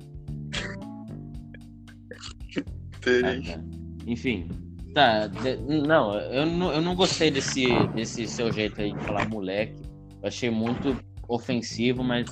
Ah, 2.57 3.53
tá. 3.53 3.61
Enfim. 4.07 4.49
Tá, 4.95 5.27
de- 5.27 5.57
não, 5.57 6.15
eu 6.15 6.47
não, 6.47 6.73
eu 6.73 6.81
não 6.81 6.95
gostei 6.95 7.29
desse, 7.31 7.89
desse 7.89 8.29
seu 8.29 8.53
jeito 8.53 8.81
aí 8.81 8.93
de 8.93 9.05
falar 9.05 9.29
moleque. 9.29 9.75
Eu 10.23 10.29
achei 10.29 10.51
muito 10.51 10.97
ofensivo, 11.29 12.05
mas, 12.05 12.31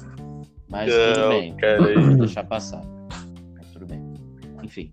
mas 0.70 0.92
tudo 0.94 1.20
Não, 1.22 1.28
bem. 1.30 1.56
cara, 1.56 2.00
Vou 2.00 2.16
deixar 2.18 2.44
passar. 2.44 2.80
Mas 3.58 3.66
tudo 3.72 3.86
bem. 3.86 4.00
Enfim. 4.62 4.92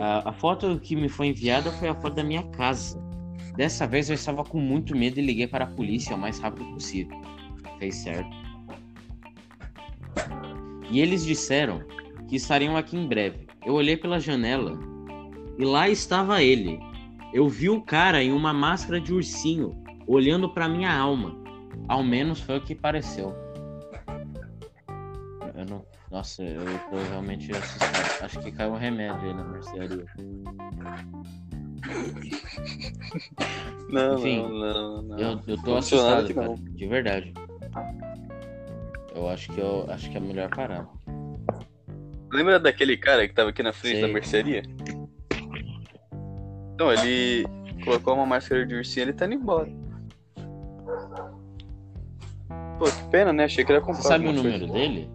A, 0.00 0.30
a 0.30 0.32
foto 0.32 0.78
que 0.80 0.96
me 0.96 1.08
foi 1.08 1.28
enviada 1.28 1.70
foi 1.72 1.88
a 1.88 1.94
foto 1.94 2.14
da 2.14 2.24
minha 2.24 2.42
casa. 2.50 3.02
Dessa 3.56 3.86
vez 3.86 4.08
eu 4.08 4.14
estava 4.14 4.44
com 4.44 4.58
muito 4.58 4.96
medo 4.96 5.18
e 5.18 5.22
liguei 5.22 5.46
para 5.46 5.64
a 5.64 5.68
polícia 5.68 6.14
o 6.14 6.18
mais 6.18 6.38
rápido 6.38 6.64
possível. 6.72 7.20
Fez 7.78 7.96
certo. 7.96 8.30
E 10.90 11.00
eles 11.00 11.24
disseram 11.24 11.82
que 12.28 12.36
estariam 12.36 12.76
aqui 12.76 12.96
em 12.96 13.06
breve. 13.06 13.46
Eu 13.66 13.74
olhei 13.74 13.96
pela 13.96 14.20
janela 14.20 14.78
e 15.58 15.64
lá 15.64 15.88
estava 15.88 16.42
ele. 16.42 16.78
Eu 17.32 17.48
vi 17.48 17.68
o 17.68 17.82
cara 17.82 18.22
em 18.22 18.32
uma 18.32 18.52
máscara 18.52 19.00
de 19.00 19.12
ursinho 19.12 19.82
olhando 20.06 20.48
para 20.48 20.68
minha 20.68 20.96
alma. 20.96 21.36
Ao 21.86 22.02
menos 22.02 22.40
foi 22.40 22.58
o 22.58 22.60
que 22.60 22.74
pareceu. 22.74 23.34
Não. 25.68 25.84
Nossa, 26.10 26.42
eu 26.42 26.64
tô 26.90 26.96
realmente 27.10 27.50
assustado. 27.52 28.24
Acho 28.24 28.40
que 28.40 28.50
caiu 28.52 28.72
um 28.72 28.76
remédio 28.76 29.28
aí 29.28 29.34
na 29.34 29.44
mercearia. 29.44 30.04
Não, 33.90 34.18
Enfim, 34.18 34.42
não, 34.42 34.50
não, 34.50 35.02
não. 35.02 35.18
Eu, 35.18 35.40
eu 35.46 35.62
tô 35.62 35.76
assustado, 35.76 36.34
cara. 36.34 36.54
De 36.56 36.86
verdade. 36.86 37.32
Eu 39.14 39.28
acho 39.28 39.50
que 39.52 39.58
eu 39.58 39.86
acho 39.90 40.10
que 40.10 40.16
é 40.16 40.20
melhor 40.20 40.50
parar. 40.50 40.86
Lembra 42.30 42.60
daquele 42.60 42.98
cara 42.98 43.26
que 43.26 43.32
tava 43.32 43.48
aqui 43.48 43.62
na 43.62 43.72
frente 43.72 43.94
Sei. 43.94 44.02
da 44.02 44.08
mercearia? 44.08 44.62
Então, 46.74 46.92
ele 46.92 47.46
colocou 47.82 48.14
uma 48.14 48.26
máscara 48.26 48.66
de 48.66 48.74
ursinho 48.74 49.04
e 49.04 49.06
ele 49.06 49.12
tá 49.14 49.24
indo 49.24 49.36
embora. 49.36 49.70
Pô, 52.78 52.84
que 52.84 53.10
pena, 53.10 53.32
né? 53.32 53.44
Achei 53.44 53.64
que 53.64 53.72
ele 53.72 53.78
ia 53.78 53.84
comprar 53.84 54.02
Você 54.02 54.08
sabe 54.08 54.28
o 54.28 54.32
número 54.32 54.58
coisa. 54.68 54.72
dele? 54.72 55.10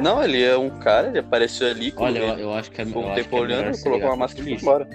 Não, 0.00 0.22
ele 0.22 0.42
é 0.42 0.56
um 0.56 0.70
cara, 0.70 1.08
ele 1.08 1.18
apareceu 1.18 1.68
ali 1.68 1.92
com 1.92 2.04
Olha, 2.04 2.18
eu, 2.18 2.28
ele. 2.28 2.42
eu 2.42 2.54
acho 2.54 2.70
que 2.70 2.80
é, 2.80 2.84
eu 2.84 2.88
um 2.88 3.06
acho 3.06 3.14
tempo 3.14 3.28
que 3.28 3.36
é 3.36 3.38
olhando, 3.38 3.74
você 3.74 3.82
colocou 3.84 4.08
uma 4.08 4.16
máscara 4.16 4.42
e 4.42 4.44
foi 4.44 4.62
embora. 4.62 4.88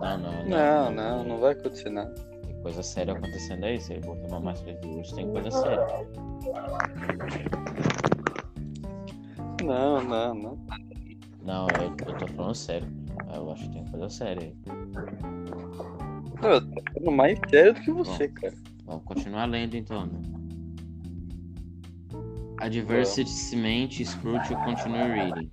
Não, 0.00 0.18
não, 0.18 0.44
Não, 0.44 0.90
não, 0.90 1.24
não 1.24 1.38
vai 1.38 1.52
acontecer 1.52 1.90
nada. 1.90 2.14
Tem 2.46 2.62
coisa 2.62 2.82
séria 2.82 3.12
acontecendo 3.12 3.64
aí. 3.64 3.80
Você 3.80 3.98
botou 3.98 4.26
uma 4.28 4.40
máscara 4.40 4.74
de 4.74 4.88
urso, 4.88 5.14
tem 5.14 5.28
coisa 5.30 5.50
séria. 5.50 5.86
Não, 9.64 10.02
não, 10.02 10.34
não. 10.34 10.58
Não, 11.42 11.66
eu, 11.80 11.94
eu 12.06 12.18
tô 12.18 12.28
falando 12.28 12.54
sério. 12.54 12.88
Eu 13.34 13.50
acho 13.50 13.64
que 13.64 13.70
tem 13.70 13.84
coisa 13.86 14.08
séria 14.08 14.42
aí. 14.42 14.54
Não, 16.40 16.50
eu 16.50 16.60
tô 16.60 16.82
falando 16.94 17.16
mais 17.16 17.38
sério 17.50 17.74
do 17.74 17.80
que 17.80 17.90
você, 17.90 18.28
cara. 18.28 18.54
Vamos 18.84 19.04
continuar 19.04 19.46
lendo 19.46 19.76
então, 19.76 20.06
né? 20.06 20.37
Adversity 22.60 24.04
Scrooge 24.04 24.54
continue 24.64 25.12
reading. 25.12 25.50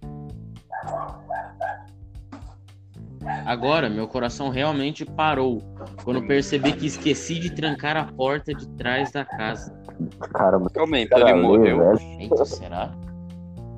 Agora, 3.46 3.90
meu 3.90 4.08
coração 4.08 4.50
realmente 4.50 5.04
parou 5.06 5.62
quando 6.04 6.26
percebi 6.28 6.74
que 6.74 6.86
esqueci 6.86 7.40
de 7.40 7.50
trancar 7.52 7.98
a 7.98 8.06
porta 8.06 8.54
de 8.54 8.68
trás 8.76 9.12
da 9.12 9.26
casa. 9.26 9.76
Caramba, 10.34 10.70
Calma 10.70 10.98
aí, 10.98 11.04
então 11.04 11.20
cara, 11.20 11.32
ele 11.32 11.42
morreu. 11.42 11.78
velho. 11.80 12.00
Eita, 12.22 12.46
será? 12.46 12.92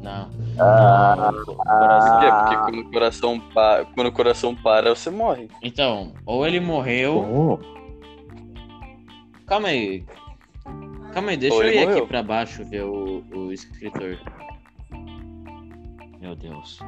Não. 0.01 0.29
Ah, 0.59 1.31
Não, 1.31 1.43
coração- 1.45 2.19
quê? 2.19 2.27
Porque 2.31 2.55
quando 2.71 2.79
o 2.87 2.91
coração, 2.91 3.39
pa... 3.53 3.85
quando 3.95 4.07
o 4.07 4.11
coração 4.11 4.55
para, 4.55 4.93
você 4.95 5.09
morre. 5.09 5.47
Então, 5.61 6.13
ou 6.25 6.45
ele 6.45 6.59
morreu. 6.59 7.21
Como? 7.23 7.59
Calma 9.45 9.69
aí. 9.69 10.05
Calma 11.13 11.31
aí, 11.31 11.37
deixa 11.37 11.55
Ou 11.55 11.63
eu 11.63 11.71
ir 11.71 11.77
aqui 11.79 11.87
morreu. 11.87 12.07
pra 12.07 12.23
baixo 12.23 12.63
ver 12.65 12.83
o, 12.83 13.23
o 13.33 13.51
escritor. 13.51 14.17
Meu 16.19 16.35
Deus. 16.35 16.79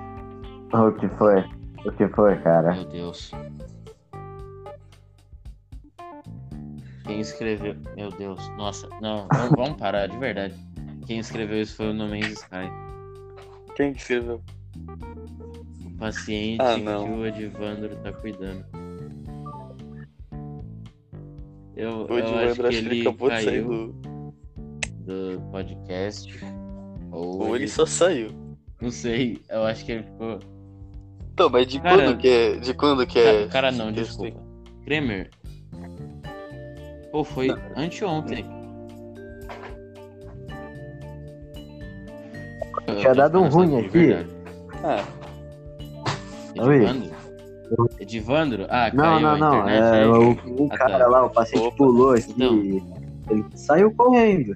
O 0.74 0.92
que 0.94 1.08
foi? 1.10 1.44
O 1.86 1.92
que 1.94 2.08
foi, 2.10 2.36
cara? 2.38 2.74
Meu 2.74 2.86
Deus. 2.86 3.32
Quem 7.06 7.20
escreveu. 7.22 7.76
Meu 7.96 8.10
Deus. 8.12 8.48
Nossa, 8.58 8.88
não, 9.02 9.28
vamos, 9.34 9.50
vamos 9.58 9.78
parar, 9.78 10.08
de 10.08 10.18
verdade. 10.18 10.54
Quem 11.08 11.20
escreveu 11.20 11.62
isso 11.62 11.76
foi 11.78 11.90
o 11.90 11.94
No 11.94 12.08
Man's 12.08 12.34
Sky. 12.34 12.70
Quem 13.76 13.94
que 13.94 14.00
escreveu? 14.02 14.42
O 15.86 15.98
paciente 15.98 16.62
Ah, 16.62 16.76
que 16.76 16.82
não. 16.82 17.20
o 17.20 17.26
Edivandro 17.26 17.96
tá 18.04 18.14
cuidando. 18.14 18.64
Eu, 21.76 22.06
O 22.10 22.20
eu 22.20 22.26
acho 22.50 22.56
que 22.56 22.62
acho 22.62 22.70
que 22.70 22.76
ele 22.76 22.90
ele 23.00 23.02
acabou 23.08 23.30
de 23.30 23.36
sair 23.36 23.46
caiu 23.46 23.68
do. 23.68 24.09
Do 25.10 25.42
podcast. 25.52 26.40
Ou, 27.12 27.40
Ou 27.40 27.56
ele 27.56 27.64
ele... 27.66 27.68
só 27.72 27.86
saiu. 27.86 28.30
Não 28.80 28.92
sei, 28.92 29.42
eu 29.50 29.64
acho 29.64 29.84
que 29.84 29.92
ele 29.94 30.04
ficou. 30.04 30.40
Então, 31.34 31.50
mas 31.50 31.68
de 31.68 31.80
Cara, 31.82 32.04
quando 32.04 32.18
que 32.18 32.28
é. 32.28 32.56
De 32.58 32.74
quando 32.74 33.08
que 33.08 33.20
é. 33.20 33.48
Cara, 33.48 33.72
não, 33.72 33.88
que 33.88 33.94
desculpa. 33.94 34.40
Kramer. 34.86 35.30
Pô, 37.12 37.24
foi 37.24 37.50
anteontem. 37.76 38.46
Eu 42.88 42.96
Tinha 42.98 43.14
dado 43.14 43.40
um 43.40 43.50
ruim 43.50 43.80
aqui. 43.86 44.14
Ah, 44.84 45.04
Oi. 46.62 46.76
Edivandro? 46.78 47.10
Edivandro? 48.00 48.66
Ah, 48.70 48.92
Não, 48.94 49.20
não, 49.20 49.30
a 49.30 49.38
não. 49.38 49.60
internet. 49.60 49.98
É, 49.98 50.08
o, 50.08 50.64
o 50.64 50.70
Ah, 50.72 50.78
cara 50.78 50.98
tá. 51.00 51.08
lá, 51.08 51.26
o 51.26 51.30
paciente 51.30 51.68
Opa. 51.68 51.78
pulou 51.78 52.14
aqui. 52.14 52.32
Então. 52.32 52.56
Ele 53.30 53.46
saiu 53.56 53.92
correndo. 53.94 54.56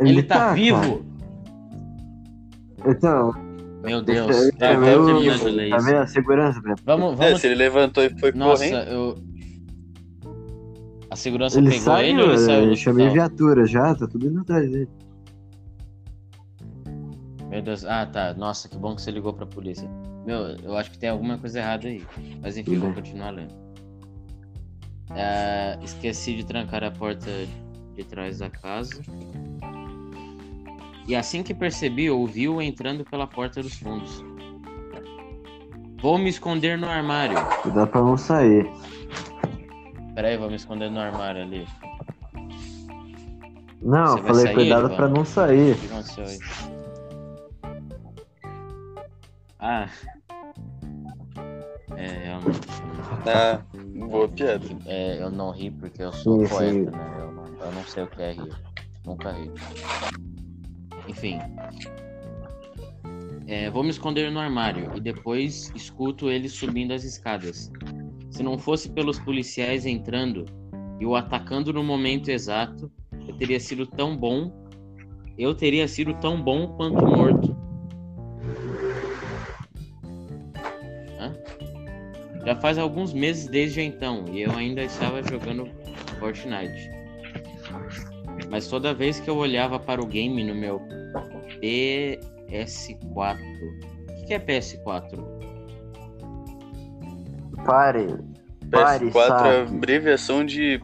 Ele 0.00 0.22
tá, 0.22 0.34
cara. 0.36 0.54
vivo! 0.54 1.04
Então, 2.86 3.32
Meu 3.82 4.02
Deus. 4.02 4.26
Você- 4.26 4.52
Tá, 4.52 4.66
é 4.66 4.76
meu- 4.76 5.04
ler 5.50 5.70
tá 5.70 5.78
vendo 5.78 5.98
a 5.98 6.06
segurança, 6.06 6.60
né? 6.60 6.74
Vamos, 6.84 7.12
é, 7.12 7.16
vamos. 7.16 7.40
se 7.40 7.46
ele 7.46 7.54
levantou 7.54 8.02
e 8.04 8.10
foi 8.18 8.32
Nossa, 8.32 8.64
correndo. 8.68 8.88
eu. 8.90 9.18
A 11.08 11.14
segurança 11.16 11.58
Ele 11.58 11.68
pegou 11.70 11.84
saiu, 11.84 12.08
ele 12.10 12.22
ou 12.22 12.28
ele 12.30 12.38
saiu 12.38 12.64
do 12.66 12.72
eu 12.72 12.76
chamei 12.76 13.08
viatura 13.08 13.64
já, 13.64 13.94
tá 13.94 14.08
tudo 14.08 14.26
indo 14.26 14.40
atrás 14.40 14.68
dele. 14.70 14.88
Meu 17.48 17.62
Deus. 17.62 17.84
Ah, 17.84 18.04
tá. 18.06 18.34
Nossa, 18.34 18.68
que 18.68 18.76
bom 18.76 18.94
que 18.96 19.02
você 19.02 19.10
ligou 19.12 19.32
pra 19.32 19.46
polícia. 19.46 19.88
Meu, 20.26 20.40
eu 20.64 20.76
acho 20.76 20.90
que 20.90 20.98
tem 20.98 21.08
alguma 21.08 21.38
coisa 21.38 21.60
errada 21.60 21.86
aí. 21.86 22.04
Mas 22.42 22.56
enfim, 22.56 22.78
vou 22.78 22.92
continuar 22.92 23.30
lendo. 23.30 23.54
É, 25.14 25.78
esqueci 25.84 26.34
de 26.34 26.44
trancar 26.44 26.82
a 26.82 26.90
porta 26.90 27.30
de 27.94 28.04
trás 28.04 28.38
da 28.40 28.50
casa. 28.50 29.00
E 31.06 31.14
assim 31.14 31.42
que 31.42 31.54
percebi, 31.54 32.10
ouvi-o 32.10 32.60
entrando 32.60 33.04
pela 33.04 33.26
porta 33.26 33.62
dos 33.62 33.74
fundos. 33.74 34.24
Vou 36.00 36.18
me 36.18 36.28
esconder 36.28 36.76
no 36.76 36.88
armário. 36.88 37.36
Cuidado 37.62 37.88
pra 37.88 38.00
não 38.02 38.16
sair. 38.16 38.70
Pera 40.14 40.28
aí, 40.28 40.36
vou 40.36 40.48
me 40.48 40.56
esconder 40.56 40.90
no 40.90 40.98
armário 41.00 41.42
ali. 41.42 41.66
Não, 43.82 44.06
Você 44.06 44.18
eu 44.18 44.24
falei 44.24 44.42
sair, 44.46 44.54
cuidado 44.54 44.86
Ivan? 44.86 44.96
pra 44.96 45.08
não 45.08 45.24
sair. 45.24 45.72
O 45.72 45.78
que 45.78 45.86
aconteceu 45.86 46.24
aí? 46.24 46.38
Ah. 49.60 49.88
É, 51.96 52.06
realmente. 52.24 52.60
Ah, 53.26 53.60
boa 54.08 54.28
piada. 54.28 54.64
É, 54.86 55.22
eu 55.22 55.30
não 55.30 55.50
ri 55.50 55.70
porque 55.70 56.02
eu 56.02 56.12
sou 56.12 56.40
Sim, 56.40 56.46
sim. 56.46 56.54
poeta, 56.54 56.90
né? 56.90 57.16
Eu 57.18 57.32
não, 57.32 57.44
eu 57.46 57.72
não 57.72 57.84
sei 57.84 58.02
o 58.04 58.06
que 58.06 58.22
é 58.22 58.32
rir. 58.32 58.52
Nunca 59.04 59.32
ri. 59.32 59.50
Enfim. 61.08 61.38
É, 63.46 63.70
vou 63.70 63.84
me 63.84 63.90
esconder 63.90 64.30
no 64.30 64.40
armário 64.40 64.90
e 64.96 65.00
depois 65.00 65.70
escuto 65.74 66.30
ele 66.30 66.48
subindo 66.48 66.92
as 66.92 67.04
escadas. 67.04 67.70
Se 68.30 68.42
não 68.42 68.58
fosse 68.58 68.90
pelos 68.90 69.18
policiais 69.20 69.86
entrando 69.86 70.44
e 70.98 71.06
o 71.06 71.14
atacando 71.14 71.72
no 71.72 71.84
momento 71.84 72.28
exato, 72.28 72.90
eu 73.26 73.34
teria 73.36 73.60
sido 73.60 73.86
tão 73.86 74.16
bom. 74.16 74.52
Eu 75.38 75.54
teria 75.54 75.86
sido 75.86 76.14
tão 76.14 76.42
bom 76.42 76.68
quanto 76.76 77.06
morto. 77.06 77.56
Hã? 81.20 81.32
Já 82.44 82.56
faz 82.56 82.78
alguns 82.78 83.12
meses 83.12 83.46
desde 83.46 83.80
então 83.80 84.24
e 84.32 84.42
eu 84.42 84.50
ainda 84.52 84.82
estava 84.82 85.22
jogando 85.22 85.68
Fortnite. 86.18 86.95
Mas 88.50 88.68
toda 88.68 88.94
vez 88.94 89.20
que 89.20 89.28
eu 89.28 89.36
olhava 89.36 89.78
para 89.78 90.00
o 90.00 90.06
game 90.06 90.42
no 90.44 90.54
meu 90.54 90.80
PS4. 91.60 93.38
O 94.10 94.24
que 94.26 94.34
é 94.34 94.38
PS4? 94.38 95.18
Pare. 97.64 98.06
Pare, 98.70 99.06
PS4 99.06 99.46
é 99.46 99.62
abreviação 99.62 100.44
de 100.44 100.80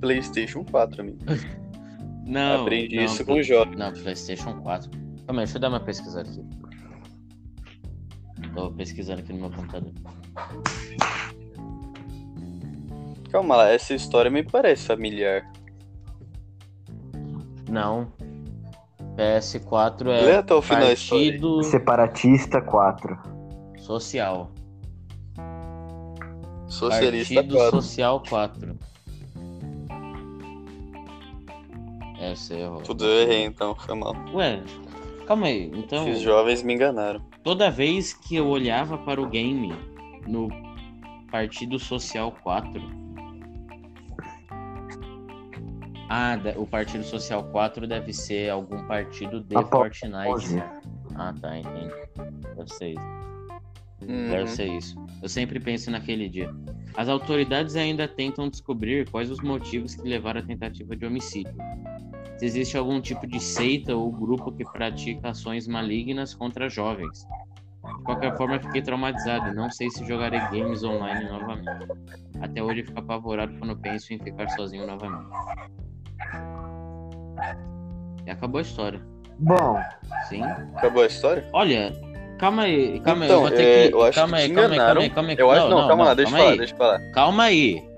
PlayStation 0.00 0.64
4, 0.64 1.02
amigo. 1.02 1.18
Não. 2.26 2.62
Aprendi 2.62 2.96
não, 2.96 3.04
isso 3.04 3.24
com 3.24 3.34
o 3.34 3.42
jovem. 3.42 3.76
Não, 3.76 3.92
PlayStation 3.92 4.60
4. 4.62 4.88
Calma 5.26 5.40
aí, 5.40 5.46
deixa 5.46 5.56
eu 5.56 5.60
dar 5.60 5.68
uma 5.68 5.80
pesquisada 5.80 6.28
aqui. 6.30 6.44
Tô 8.54 8.70
pesquisando 8.70 9.20
aqui 9.20 9.32
no 9.32 9.40
meu 9.40 9.50
computador. 9.50 9.92
Calma 13.32 13.56
lá, 13.56 13.70
essa 13.70 13.94
história 13.94 14.30
me 14.30 14.44
parece 14.44 14.86
familiar. 14.86 15.50
Não. 17.70 18.08
PS4 19.16 20.04
Lê 20.04 20.30
é 20.30 20.36
até 20.38 20.54
o 20.54 20.62
final. 20.62 20.82
Partido 20.82 21.62
Separatista 21.62 22.60
4. 22.60 23.18
Social. 23.78 24.50
Socialista 26.68 27.34
Partido 27.34 27.56
4. 27.56 27.82
Social 27.82 28.22
4. 28.28 28.78
É, 32.18 32.34
você 32.34 32.54
errou. 32.54 32.82
Tudo 32.82 33.04
eu 33.04 33.22
errei 33.22 33.44
então, 33.44 33.74
foi 33.74 33.94
mal. 33.94 34.14
Ué, 34.34 34.62
calma 35.26 35.46
aí. 35.46 35.70
Então, 35.74 36.06
Esses 36.08 36.22
jovens 36.22 36.62
me 36.62 36.74
enganaram. 36.74 37.20
toda 37.42 37.70
vez 37.70 38.12
que 38.12 38.36
eu 38.36 38.46
olhava 38.46 38.98
para 38.98 39.20
o 39.20 39.26
game 39.26 39.74
no 40.26 40.48
Partido 41.30 41.78
Social 41.78 42.34
4. 42.42 42.99
Ah, 46.12 46.36
o 46.56 46.66
Partido 46.66 47.04
Social 47.04 47.44
4 47.52 47.86
deve 47.86 48.12
ser 48.12 48.50
algum 48.50 48.84
partido 48.88 49.40
de 49.40 49.54
Fortnite, 49.66 50.54
né? 50.54 50.80
Ah, 51.14 51.32
tá, 51.40 51.56
entendi. 51.56 51.88
Deve 52.56 52.68
ser 52.68 52.88
isso. 52.90 53.20
Uhum. 54.02 54.28
Deve 54.28 54.46
ser 54.48 54.66
isso. 54.66 54.96
Eu 55.22 55.28
sempre 55.28 55.60
penso 55.60 55.88
naquele 55.88 56.28
dia. 56.28 56.52
As 56.96 57.08
autoridades 57.08 57.76
ainda 57.76 58.08
tentam 58.08 58.48
descobrir 58.48 59.08
quais 59.08 59.30
os 59.30 59.40
motivos 59.40 59.94
que 59.94 60.02
levaram 60.02 60.40
à 60.40 60.42
tentativa 60.42 60.96
de 60.96 61.06
homicídio. 61.06 61.54
Se 62.38 62.44
existe 62.44 62.76
algum 62.76 63.00
tipo 63.00 63.24
de 63.24 63.38
seita 63.38 63.94
ou 63.94 64.10
grupo 64.10 64.50
que 64.50 64.64
pratica 64.64 65.28
ações 65.28 65.68
malignas 65.68 66.34
contra 66.34 66.68
jovens. 66.68 67.24
De 67.98 68.02
qualquer 68.02 68.36
forma, 68.36 68.56
eu 68.56 68.60
fiquei 68.60 68.82
traumatizado 68.82 69.48
e 69.48 69.54
não 69.54 69.70
sei 69.70 69.88
se 69.90 70.04
jogarei 70.04 70.40
games 70.50 70.82
online 70.82 71.28
novamente. 71.28 71.86
Até 72.40 72.60
hoje 72.60 72.80
eu 72.80 72.86
fico 72.86 72.98
apavorado 72.98 73.56
quando 73.60 73.76
penso 73.76 74.12
em 74.12 74.18
ficar 74.18 74.48
sozinho 74.50 74.88
novamente. 74.88 75.30
E 78.26 78.30
acabou 78.30 78.58
a 78.58 78.62
história. 78.62 79.00
Bom, 79.38 79.80
Sim. 80.28 80.44
Acabou 80.76 81.02
a 81.02 81.06
história? 81.06 81.48
Olha, 81.52 81.92
calma 82.38 82.62
aí, 82.62 83.00
calma 83.00 83.24
aí, 83.24 83.28
então, 83.30 83.36
eu 83.42 83.48
vou 83.48 83.50
ter 83.50 83.62
é, 83.64 83.88
que. 83.88 83.94
eu 83.94 84.02
acho 84.02 84.14
calma 84.18 84.36
que 84.36 84.42
aí, 84.42 84.48
te 84.48 84.54
calma 84.54 84.60
aí, 84.60 84.68
calma 84.68 84.74
enganaram. 84.74 85.00
aí, 85.02 85.10
calma 85.10 85.28
aí. 85.30 85.36
Eu 85.38 85.50
acho 85.50 85.68
não, 85.68 85.88
calma 85.88 86.04
lá, 86.04 86.14
deixa 86.14 86.30
eu 86.32 86.36
falar, 86.38 86.50
aí. 86.50 86.58
deixa 86.58 86.72
eu 86.74 86.78
falar. 86.78 87.00
Calma 87.12 87.42
aí. 87.44 87.90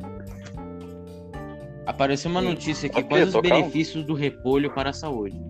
Apareceu 1.85 2.31
uma 2.31 2.41
notícia 2.41 2.87
aqui. 2.87 3.03
Quais 3.03 3.27
os 3.29 3.33
tô 3.33 3.43
calmo. 3.43 3.57
benefícios 3.57 4.05
do 4.05 4.15
repolho 4.15 4.71
para 4.71 4.91
a 4.91 4.93
saúde? 4.93 5.41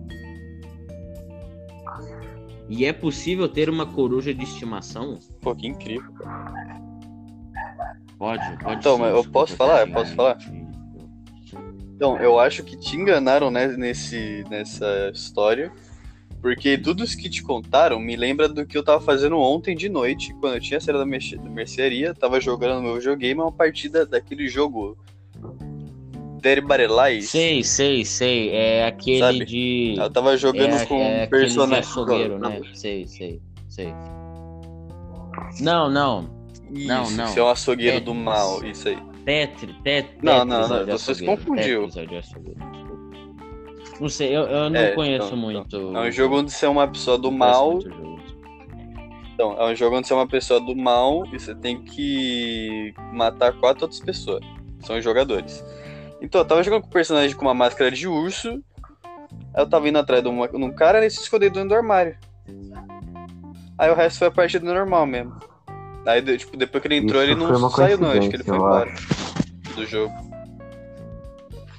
E 2.67 2.85
é 2.85 2.91
possível 2.93 3.47
ter 3.47 3.69
uma 3.69 3.85
coruja 3.85 4.33
de 4.33 4.43
estimação? 4.43 5.19
Pô, 5.41 5.53
que 5.53 5.67
incrível. 5.67 6.11
Pode, 8.17 8.45
pode. 8.57 8.79
Então, 8.79 8.97
sim, 8.97 9.03
eu 9.03 9.13
desculpa, 9.15 9.29
posso 9.31 9.55
falar? 9.55 9.81
Eu 9.81 9.87
te- 9.87 9.93
posso 9.93 10.15
falar? 10.15 10.37
Então, 11.95 12.17
eu 12.17 12.39
acho 12.39 12.63
que 12.63 12.75
te 12.75 12.95
enganaram 12.95 13.49
né, 13.51 13.67
nesse, 13.67 14.43
nessa 14.49 15.11
história. 15.13 15.71
Porque 16.41 16.77
tudo 16.77 17.05
isso 17.05 17.17
que 17.17 17.29
te 17.29 17.41
contaram 17.41 17.97
me 17.99 18.17
lembra 18.17 18.49
do 18.49 18.65
que 18.65 18.77
eu 18.77 18.83
tava 18.83 18.99
fazendo 18.99 19.39
ontem 19.39 19.73
de 19.77 19.87
noite, 19.87 20.33
quando 20.41 20.55
eu 20.55 20.59
tinha 20.59 20.79
saído 20.81 20.99
da, 20.99 21.05
merce- 21.05 21.37
da 21.37 21.49
mercearia, 21.49 22.13
tava 22.13 22.41
jogando 22.41 22.75
no 22.75 22.81
meu 22.81 22.95
videogame 22.95 23.39
uma 23.39 23.51
partida 23.51 24.05
daquele 24.05 24.49
jogo 24.49 24.97
Lies. 26.43 27.29
Sei, 27.29 27.63
sei, 27.63 28.03
sei. 28.03 28.49
É 28.49 28.85
aquele 28.85 29.19
Sabe? 29.19 29.45
de. 29.45 29.95
Eu 29.97 30.09
tava 30.09 30.35
jogando 30.35 30.75
é, 30.75 30.85
com 30.85 31.01
é 31.01 31.25
um 31.25 31.29
personagem. 31.29 31.79
açougueiro, 31.79 32.37
né? 32.37 32.61
Sei, 32.73 33.07
sei, 33.07 33.41
sei. 33.69 33.93
Não, 35.61 35.89
não. 35.89 36.29
Isso, 36.69 36.87
Não, 36.87 37.09
não. 37.11 37.27
Você 37.27 37.39
é 37.39 37.43
um 37.43 37.47
açougueiro 37.49 37.97
É, 37.97 37.99
do 38.01 38.13
mal, 38.13 38.65
isso 38.65 38.89
aí. 38.89 38.97
Tetri, 39.25 39.73
tet, 39.83 40.09
Não, 40.21 40.43
não, 40.45 40.61
Tetris 40.61 40.87
não, 40.87 40.97
você 40.97 41.15
se 41.15 41.25
confundiu. 41.25 41.89
Tetris. 41.89 42.33
Não 43.99 44.09
sei, 44.09 44.35
eu, 44.35 44.43
eu 44.43 44.69
não 44.69 44.79
É, 44.79 44.91
conheço 44.91 45.27
então, 45.27 45.37
muito. 45.37 45.77
É 45.95 46.01
um 46.01 46.11
jogo 46.11 46.39
onde 46.39 46.51
você 46.51 46.65
é 46.65 46.69
uma 46.69 46.87
pessoa 46.87 47.17
do 47.17 47.31
mal. 47.31 47.79
Então, 49.33 49.53
é 49.57 49.65
um 49.71 49.75
jogo 49.75 49.97
onde 49.97 50.07
você 50.07 50.13
é 50.13 50.15
uma 50.15 50.27
pessoa 50.27 50.59
do 50.59 50.75
mal 50.75 51.25
e 51.31 51.39
você 51.39 51.55
tem 51.55 51.81
que 51.81 52.93
matar 53.11 53.53
quatro 53.53 53.83
outras 53.83 53.99
pessoas. 53.99 54.43
São 54.81 54.97
os 54.97 55.03
jogadores. 55.03 55.63
Então, 56.21 56.41
eu 56.41 56.45
tava 56.45 56.63
jogando 56.63 56.81
com 56.81 56.87
um 56.87 56.91
personagem 56.91 57.35
com 57.35 57.43
uma 57.45 57.53
máscara 57.53 57.91
de 57.91 58.07
urso. 58.07 58.61
Aí 59.53 59.61
eu 59.63 59.69
tava 59.69 59.87
indo 59.87 59.97
atrás 59.97 60.21
de, 60.23 60.29
uma, 60.29 60.47
de 60.47 60.55
um 60.57 60.71
cara 60.71 60.99
e 60.99 61.03
ele 61.03 61.09
se 61.09 61.21
escondeu 61.21 61.49
dentro 61.49 61.69
do 61.69 61.75
armário. 61.75 62.17
Aí 63.77 63.89
o 63.89 63.95
resto 63.95 64.19
foi 64.19 64.27
a 64.27 64.31
partida 64.31 64.71
normal 64.71 65.05
mesmo. 65.05 65.35
Aí, 66.05 66.37
tipo, 66.37 66.57
depois 66.57 66.81
que 66.81 66.87
ele 66.87 66.97
entrou, 66.97 67.21
Isso 67.23 67.31
ele 67.31 67.39
foi 67.41 67.59
não 67.59 67.69
saiu, 67.69 67.97
não. 67.97 68.11
Acho 68.11 68.29
que 68.29 68.35
ele 68.35 68.43
foi 68.43 68.55
embora 68.55 68.91
do 69.75 69.85
jogo. 69.85 70.13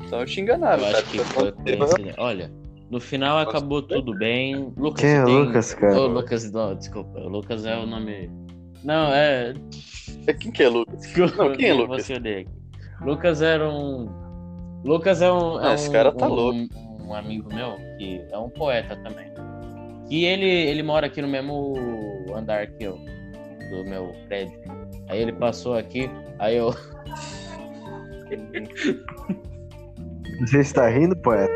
Então 0.00 0.20
eu 0.20 0.26
te 0.26 0.40
enganava, 0.40 0.82
Eu 0.82 0.86
cara. 0.86 0.98
acho 0.98 1.06
que 1.10 1.18
foi 1.18 1.52
coincidência. 1.52 2.14
Olha, 2.18 2.52
no 2.90 3.00
final 3.00 3.38
acabou 3.38 3.82
tudo 3.82 4.14
bem. 4.16 4.72
Lucas, 4.76 5.00
Quem 5.00 5.10
é 5.10 5.24
tem- 5.24 5.34
Lucas, 5.44 5.74
cara? 5.74 6.00
Ô, 6.00 6.06
Lucas, 6.06 6.50
não, 6.52 6.74
desculpa. 6.74 7.20
O 7.20 7.28
Lucas 7.28 7.66
é 7.66 7.76
o 7.76 7.86
nome. 7.86 8.30
Não, 8.82 9.12
é. 9.12 9.54
Quem 10.40 10.50
que 10.52 10.62
é 10.62 10.68
Lucas? 10.68 11.00
Desculpa, 11.00 11.44
Não, 11.48 11.56
quem 11.56 11.68
é 11.68 11.74
Lucas? 11.74 12.08
Lucas 13.00 13.42
era 13.42 13.68
um. 13.68 14.08
Lucas 14.84 15.20
é 15.22 15.32
um. 15.32 15.60
é 15.60 15.70
Ah, 15.70 15.74
esse 15.74 15.88
um- 15.88 15.92
cara 15.92 16.12
tá 16.12 16.26
um- 16.26 16.32
louco. 16.34 16.58
Um 17.02 17.14
amigo 17.14 17.52
meu, 17.54 17.76
que 17.98 18.22
é 18.30 18.38
um 18.38 18.48
poeta 18.48 18.96
também. 18.96 19.26
Que 20.08 20.24
ele, 20.24 20.46
ele 20.46 20.82
mora 20.82 21.06
aqui 21.06 21.20
no 21.20 21.28
mesmo 21.28 21.74
andar 22.34 22.66
que 22.66 22.84
eu, 22.84 22.98
do 23.70 23.84
meu 23.84 24.12
prédio. 24.28 24.58
Aí 25.08 25.20
ele 25.20 25.32
passou 25.32 25.74
aqui, 25.74 26.10
aí 26.38 26.56
eu. 26.56 26.74
Você 30.40 30.60
está 30.60 30.88
rindo, 30.88 31.16
poeta? 31.16 31.52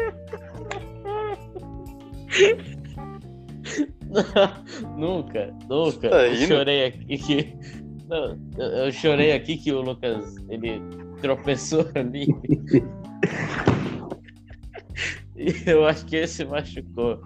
nunca, 4.97 5.55
nunca. 5.69 6.09
Tá 6.09 6.27
eu 6.27 6.47
chorei 6.47 6.87
aqui 6.87 7.19
que. 7.19 7.57
Não, 8.09 8.39
eu, 8.57 8.67
eu 8.67 8.93
chorei 8.93 9.33
aqui 9.33 9.57
que 9.57 9.73
o 9.73 9.81
Lucas 9.83 10.37
ele 10.49 10.81
tropeçou 11.21 11.87
ali. 11.95 12.29
e 15.37 15.55
eu 15.67 15.87
acho 15.87 16.07
que 16.07 16.17
ele 16.17 16.27
se 16.27 16.45
machucou. 16.45 17.21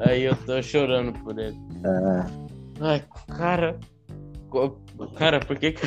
Aí 0.00 0.24
eu 0.24 0.36
tô 0.44 0.60
chorando 0.62 1.12
por 1.20 1.38
ele. 1.38 1.56
Ah, 1.84 2.26
Ai, 2.80 3.02
cara. 3.28 3.78
Cara, 5.16 5.40
por 5.40 5.58
que 5.58 5.72
que. 5.72 5.86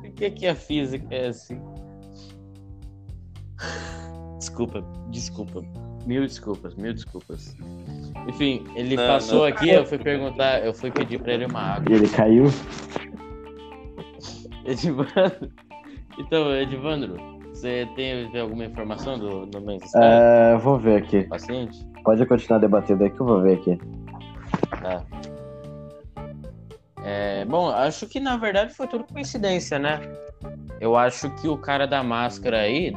por 0.00 0.10
que 0.16 0.30
que 0.30 0.46
a 0.46 0.54
física 0.54 1.06
é 1.14 1.28
assim? 1.28 1.60
Desculpa, 4.38 4.84
desculpa. 5.10 5.62
Mil 6.06 6.22
desculpas, 6.26 6.74
mil 6.76 6.94
desculpas. 6.94 7.54
Enfim, 8.28 8.64
ele 8.74 8.96
Não, 8.96 9.06
passou 9.06 9.40
não. 9.40 9.44
aqui, 9.46 9.68
eu 9.70 9.84
fui 9.84 9.98
perguntar, 9.98 10.64
eu 10.64 10.72
fui 10.72 10.90
pedir 10.90 11.20
pra 11.20 11.34
ele 11.34 11.46
uma 11.46 11.60
água. 11.60 11.90
e 11.90 11.94
ele 11.96 12.08
caiu? 12.08 12.44
Edivandro. 14.64 15.50
Então, 16.18 16.54
Edivandro, 16.54 17.16
você 17.52 17.86
tem, 17.94 18.30
tem 18.30 18.40
alguma 18.40 18.64
informação 18.64 19.18
do, 19.18 19.46
do 19.46 19.60
mês 19.60 19.82
eu 20.52 20.58
vou 20.60 20.78
ver 20.78 21.02
aqui. 21.02 21.22
paciente? 21.24 21.78
Pode 22.08 22.24
continuar 22.24 22.58
debatendo 22.58 23.04
aí 23.04 23.10
que 23.10 23.20
eu 23.20 23.26
vou 23.26 23.42
ver 23.42 23.58
aqui. 23.58 23.78
Tá. 24.80 25.04
É, 27.04 27.44
bom, 27.44 27.68
acho 27.68 28.06
que 28.06 28.18
na 28.18 28.38
verdade 28.38 28.72
foi 28.72 28.86
tudo 28.86 29.04
coincidência, 29.04 29.78
né? 29.78 30.00
Eu 30.80 30.96
acho 30.96 31.28
que 31.34 31.46
o 31.46 31.58
cara 31.58 31.86
da 31.86 32.02
máscara 32.02 32.60
aí. 32.60 32.94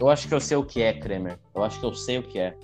Eu 0.00 0.10
acho 0.10 0.26
que 0.26 0.34
eu 0.34 0.40
sei 0.40 0.56
o 0.56 0.64
que 0.64 0.82
é, 0.82 0.94
Kremer. 0.94 1.38
Eu 1.54 1.62
acho 1.62 1.78
que 1.78 1.86
eu 1.86 1.94
sei 1.94 2.18
o 2.18 2.24
que 2.24 2.40
é. 2.40 2.56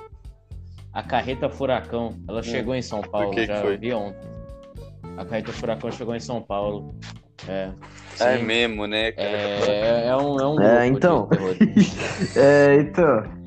A 0.93 1.05
carreta 1.05 1.49
Furacão, 1.49 2.17
ela 2.29 2.43
chegou 2.43 2.75
em 2.75 2.83
São 2.83 3.01
Paulo, 3.01 3.31
que 3.31 3.43
que 3.43 3.47
já 3.47 3.61
foi? 3.61 3.77
vi 3.77 3.95
ontem. 3.95 4.29
A 5.17 5.25
carreta 5.25 5.53
Furacão 5.53 5.93
chegou 5.93 6.17
em 6.17 6.21
São 6.21 6.43
Paulo. 6.43 6.93
É. 7.47 7.71
É 8.19 8.39
sim. 8.39 8.43
mesmo, 8.43 8.89
né, 8.89 9.13
cara? 9.13 9.29
É, 9.29 10.07
é 10.09 10.17
um, 10.17 10.37
é 10.37 10.47
um 10.49 10.61
É, 10.61 10.87
então. 10.89 11.29
É, 12.35 12.75
então, 12.81 13.44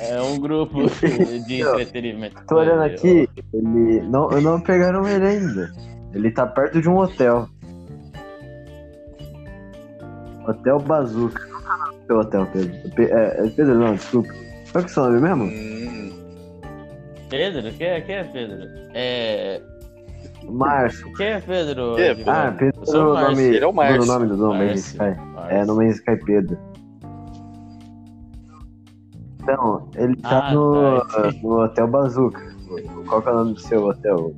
É 0.00 0.20
um 0.22 0.38
grupo 0.38 0.82
de 1.46 1.60
entretenimento. 1.62 2.42
tô 2.46 2.56
olhando 2.56 2.82
aqui, 2.82 3.28
ele. 3.52 4.00
Não, 4.02 4.28
não 4.40 4.60
pegaram 4.60 5.06
ele 5.08 5.26
ainda. 5.26 5.72
Ele 6.14 6.30
tá 6.30 6.46
perto 6.46 6.80
de 6.80 6.88
um 6.88 6.96
hotel. 6.96 7.48
Hotel 10.46 10.78
Bazuca. 10.80 11.42
Seu 12.06 12.18
hotel, 12.18 12.46
Pedro. 12.52 12.90
Pe- 12.94 13.10
É, 13.10 13.46
é 13.46 13.50
Pedro, 13.50 13.74
não, 13.78 13.94
desculpa. 13.94 14.28
Qual 14.72 14.84
que 14.84 14.90
é 14.90 14.92
o 14.92 14.94
seu 14.94 15.04
nome 15.04 15.20
mesmo? 15.20 15.44
Hum, 15.44 16.12
Pedro? 17.30 17.72
Quem 17.72 17.86
é, 17.86 18.00
quem 18.02 18.14
é 18.16 18.24
Pedro? 18.24 18.68
É. 18.94 19.60
Márcio. 20.44 21.10
Quem 21.14 21.26
é 21.28 21.40
Pedro? 21.40 21.94
Quem 21.96 22.04
é 22.04 22.10
Edivandro? 22.10 22.40
Ah, 22.42 22.52
Pedro 22.58 22.80
Eu 22.82 22.86
sou 22.86 23.00
é 23.00 23.04
o 23.04 23.28
nome. 23.30 23.42
Ele 23.42 23.64
é 23.64 23.66
o 23.66 23.72
Márcio. 23.72 24.02
O 24.02 24.06
nome 24.06 24.26
do 24.26 24.36
nome 24.36 24.66
Márcio. 24.66 24.76
Sky. 24.78 25.20
Márcio. 25.32 25.56
É, 25.56 25.64
no 25.64 25.76
Main 25.76 25.88
Sky 25.88 26.16
Pedro. 26.24 26.58
Então, 29.44 29.88
ele 29.94 30.16
tá 30.16 30.48
Ah, 30.48 30.54
no, 30.54 31.00
tá. 31.06 31.30
no 31.42 31.62
Hotel 31.62 31.86
Bazuca. 31.86 32.54
Qual 33.06 33.22
que 33.22 33.28
é 33.28 33.32
o 33.32 33.34
nome 33.36 33.52
do 33.54 33.60
seu 33.60 33.84
hotel? 33.86 34.34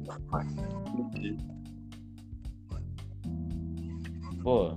Pô, 4.43 4.73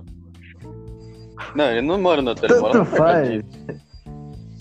Não, 1.54 1.64
ele 1.70 1.82
não 1.82 2.00
mora 2.00 2.22
no 2.22 2.30
hotel, 2.30 2.50
ele 2.50 2.60
mora 2.60 2.78
no 2.78 2.84
Tanto 2.84 2.96
faz. 2.96 3.44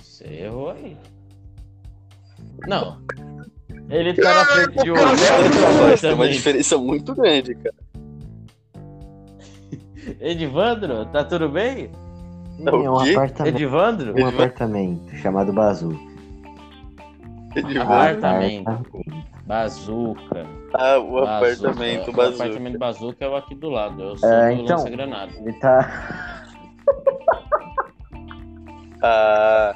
você 0.01 0.25
errou 0.25 0.71
aí. 0.71 0.97
Não. 2.67 2.99
Ele 3.89 4.13
tá 4.13 4.33
na 4.33 4.45
frente 4.45 4.83
de 4.83 4.91
um 4.91 4.93
hotel 4.95 5.97
tem 5.99 6.13
uma 6.13 6.27
diferença 6.29 6.77
muito 6.77 7.15
grande, 7.15 7.55
cara. 7.55 7.75
Edivandro, 10.19 11.05
tá 11.07 11.23
tudo 11.23 11.49
bem? 11.49 11.89
É 12.65 12.71
um 12.71 12.93
O 12.95 13.03
quê? 13.03 13.11
apartamento. 13.11 13.55
Edivandro? 13.55 14.13
Um 14.21 14.27
apartamento 14.27 15.15
chamado 15.17 15.53
Bazuca. 15.53 15.99
Edivandro. 17.55 17.93
Apartamento. 17.93 18.85
Bazuca. 19.45 20.45
Ah, 20.73 20.97
o 20.99 21.13
Bazuca. 21.13 21.69
apartamento 21.69 22.09
O 22.09 22.13
bazuca. 22.13 22.43
apartamento 22.43 22.77
Bazuca 22.77 23.25
é 23.25 23.29
o 23.29 23.35
aqui 23.35 23.55
do 23.55 23.69
lado. 23.69 24.01
Eu 24.03 24.17
sou 24.17 24.29
É, 24.29 24.55
do 24.55 24.61
então. 24.61 24.77
Lança 24.77 24.89
Granada. 24.89 25.31
Ele 25.37 25.53
tá. 25.53 26.45
Ah, 29.01 29.73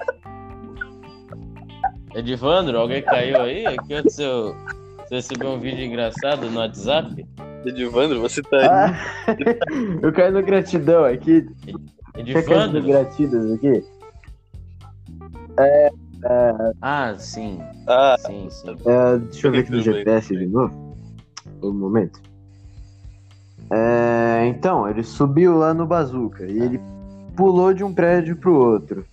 Edivandro, 2.14 2.78
alguém 2.78 3.02
caiu 3.02 3.42
aí? 3.42 3.66
O 3.66 3.84
que 3.84 3.94
aconteceu? 3.94 4.54
Você 5.00 5.16
recebeu 5.16 5.52
um 5.52 5.60
vídeo 5.60 5.86
engraçado 5.86 6.50
no 6.50 6.60
WhatsApp? 6.60 7.26
Edivandro, 7.66 8.20
você 8.20 8.42
tá 8.42 8.58
aí. 8.58 8.66
Ah, 8.68 8.94
eu 10.04 10.12
caí 10.12 10.30
no 10.30 10.44
gratidão 10.44 11.06
aqui. 11.06 11.46
Quer 12.16 12.46
cair 12.46 12.72
no 12.72 12.78
Edivandro? 12.78 12.84
gratidas 12.84 13.52
aqui? 13.52 13.84
Ah, 16.82 17.16
sim. 17.18 17.60
Ah, 17.88 18.16
Sim, 18.20 18.50
sim. 18.50 18.78
É, 18.86 19.18
deixa 19.18 19.48
eu 19.48 19.52
ver 19.52 19.60
aqui 19.60 19.72
no. 19.72 19.82
GPS 19.82 20.36
de 20.36 20.46
novo. 20.46 20.98
Um 21.62 21.74
momento. 21.74 22.22
É, 23.72 24.46
então, 24.48 24.88
ele 24.88 25.04
subiu 25.04 25.58
lá 25.58 25.74
no 25.74 25.86
Bazuca 25.86 26.46
e 26.46 26.60
ele 26.60 26.80
pulou 27.36 27.74
de 27.74 27.84
um 27.84 27.94
prédio 27.94 28.36
pro 28.38 28.56
outro. 28.56 29.06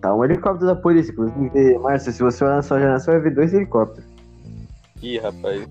Tá 0.00 0.14
um 0.14 0.24
helicóptero 0.24 0.66
da 0.66 0.76
polícia, 0.76 1.12
inclusive. 1.12 1.78
Márcia, 1.78 2.12
se 2.12 2.22
você 2.22 2.44
olhar 2.44 2.56
na 2.56 2.62
sua 2.62 2.78
janela, 2.78 2.98
você 2.98 3.10
vai 3.10 3.20
ver 3.20 3.34
dois 3.34 3.54
helicópteros. 3.54 4.04
ih, 5.00 5.18
rapaz. 5.18 5.66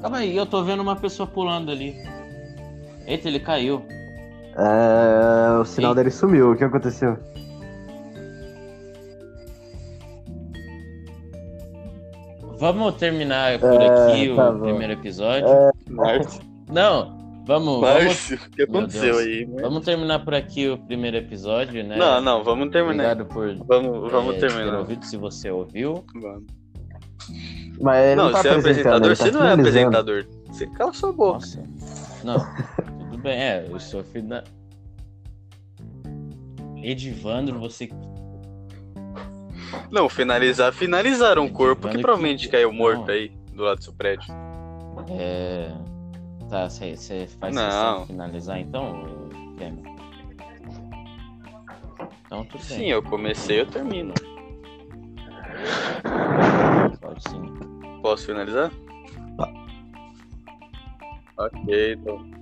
Calma 0.00 0.18
aí, 0.18 0.36
eu 0.36 0.46
tô 0.46 0.62
vendo 0.62 0.80
uma 0.82 0.96
pessoa 0.96 1.26
pulando 1.26 1.70
ali. 1.70 1.96
Eita, 3.06 3.28
ele 3.28 3.40
caiu. 3.40 3.82
É, 4.58 5.58
o 5.60 5.64
sinal 5.64 5.90
Eita. 5.92 6.00
dele 6.02 6.10
sumiu. 6.10 6.52
O 6.52 6.56
que 6.56 6.64
aconteceu? 6.64 7.16
Vamos 12.58 12.94
terminar 12.94 13.58
por 13.58 13.70
É, 13.80 14.12
aqui 14.12 14.34
tá 14.34 14.50
o 14.50 14.54
bom. 14.54 14.60
primeiro 14.64 14.92
episódio. 14.94 15.46
Márcio, 15.90 16.40
Não, 16.72 17.14
vamos, 17.46 17.80
vamos, 17.80 17.80
Márcio, 17.80 18.38
o 18.46 18.50
que 18.50 18.62
aconteceu 18.62 19.18
aí? 19.18 19.46
mano? 19.46 19.60
vamos 19.62 19.84
terminar 19.84 20.24
por 20.24 20.34
aqui 20.34 20.68
o 20.68 20.78
primeiro 20.78 21.18
episódio, 21.18 21.84
né? 21.84 21.96
Não, 21.96 22.20
não, 22.20 22.42
vamos 22.42 22.70
terminar. 22.70 23.12
Obrigado 23.12 23.26
por 23.26 23.54
Vamos, 23.66 24.10
vamos 24.10 24.36
é, 24.36 24.38
ter 24.38 24.48
terminar. 24.52 24.78
ouvido, 24.78 25.04
se 25.04 25.16
você 25.18 25.50
ouviu. 25.50 26.02
Vamos. 26.14 26.44
Mas 27.78 28.04
ele 28.06 28.14
não, 28.14 28.24
Não, 28.26 28.32
tá 28.32 28.40
você 28.42 28.48
é 28.48 28.54
apresentando, 28.56 29.04
apresentador, 29.04 29.16
tá 29.16 29.24
você 29.24 29.30
não 29.30 29.46
é 29.46 29.52
apresentador. 29.52 30.26
Você 30.48 30.66
cala 30.68 30.92
sua 30.94 31.12
boca. 31.12 31.38
Nossa. 31.40 31.62
Não, 32.24 32.36
bem. 33.26 33.38
É, 33.38 33.66
eu 33.68 33.80
sou 33.80 34.02
filho 34.04 34.28
da... 34.28 34.44
Edivandro, 36.82 37.58
você... 37.58 37.88
Não, 39.90 40.08
finalizar, 40.08 40.72
finalizaram 40.72 41.44
um 41.44 41.48
corpo 41.48 41.82
que 41.82 41.88
Edivandro 41.88 42.02
provavelmente 42.02 42.46
que- 42.46 42.52
caiu 42.52 42.72
morto 42.72 43.06
Não. 43.06 43.14
aí, 43.14 43.28
do 43.52 43.62
lado 43.64 43.78
do 43.78 43.84
seu 43.84 43.92
prédio. 43.92 44.32
É... 45.10 45.68
Tá, 46.48 46.68
você 46.68 47.26
faz 47.40 47.54
Não. 47.54 48.06
finalizar 48.06 48.60
então, 48.60 49.28
Temer? 49.58 49.84
Então 52.24 52.44
tudo 52.44 52.64
bem. 52.68 52.78
Sim, 52.78 52.86
eu 52.86 53.02
comecei, 53.02 53.60
eu 53.60 53.66
termino. 53.66 54.14
Pode 57.00 57.22
sim. 57.28 57.42
Posso 58.00 58.26
finalizar? 58.26 58.70
Ok, 61.36 61.92
então. 61.94 62.35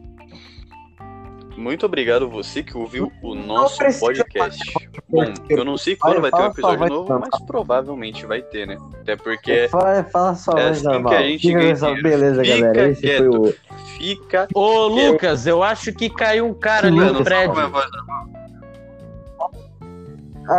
Muito 1.57 1.87
obrigado 1.87 2.29
você 2.29 2.63
que 2.63 2.77
ouviu 2.77 3.13
o 3.23 3.35
nosso 3.35 3.79
podcast. 4.01 4.61
Bom, 5.09 5.33
eu 5.49 5.65
não 5.65 5.77
sei 5.77 5.97
quando 5.97 6.21
vai 6.21 6.31
ter 6.31 6.41
um 6.41 6.47
episódio 6.47 6.89
novo, 6.89 7.19
mas 7.21 7.41
provavelmente 7.47 8.27
vai 8.27 8.43
ter, 8.43 8.67
né? 8.67 8.77
Até 9.01 9.17
porque 9.17 9.69
Fala, 9.69 10.05
fala 10.05 10.35
só, 10.35 10.53
é 10.59 10.71
assim 10.71 10.83
que 10.83 10.89
normal. 10.89 11.13
a 11.13 11.23
gente 11.23 11.53
ganha 11.53 12.03
beleza, 12.03 12.43
Fica 12.43 12.61
galera. 12.61 12.89
Esse 12.89 13.17
foi 13.17 13.29
o. 13.29 13.55
fica. 13.97 14.49
Ô, 14.55 14.87
Lucas, 14.89 15.47
eu 15.47 15.63
acho 15.63 15.93
que 15.93 16.11
caiu 16.11 16.47
um 16.47 16.55
cara 16.55 16.89
ali 16.89 16.97
no 16.97 17.21
é 17.21 17.25
prédio. 17.25 17.71
voz 17.71 17.87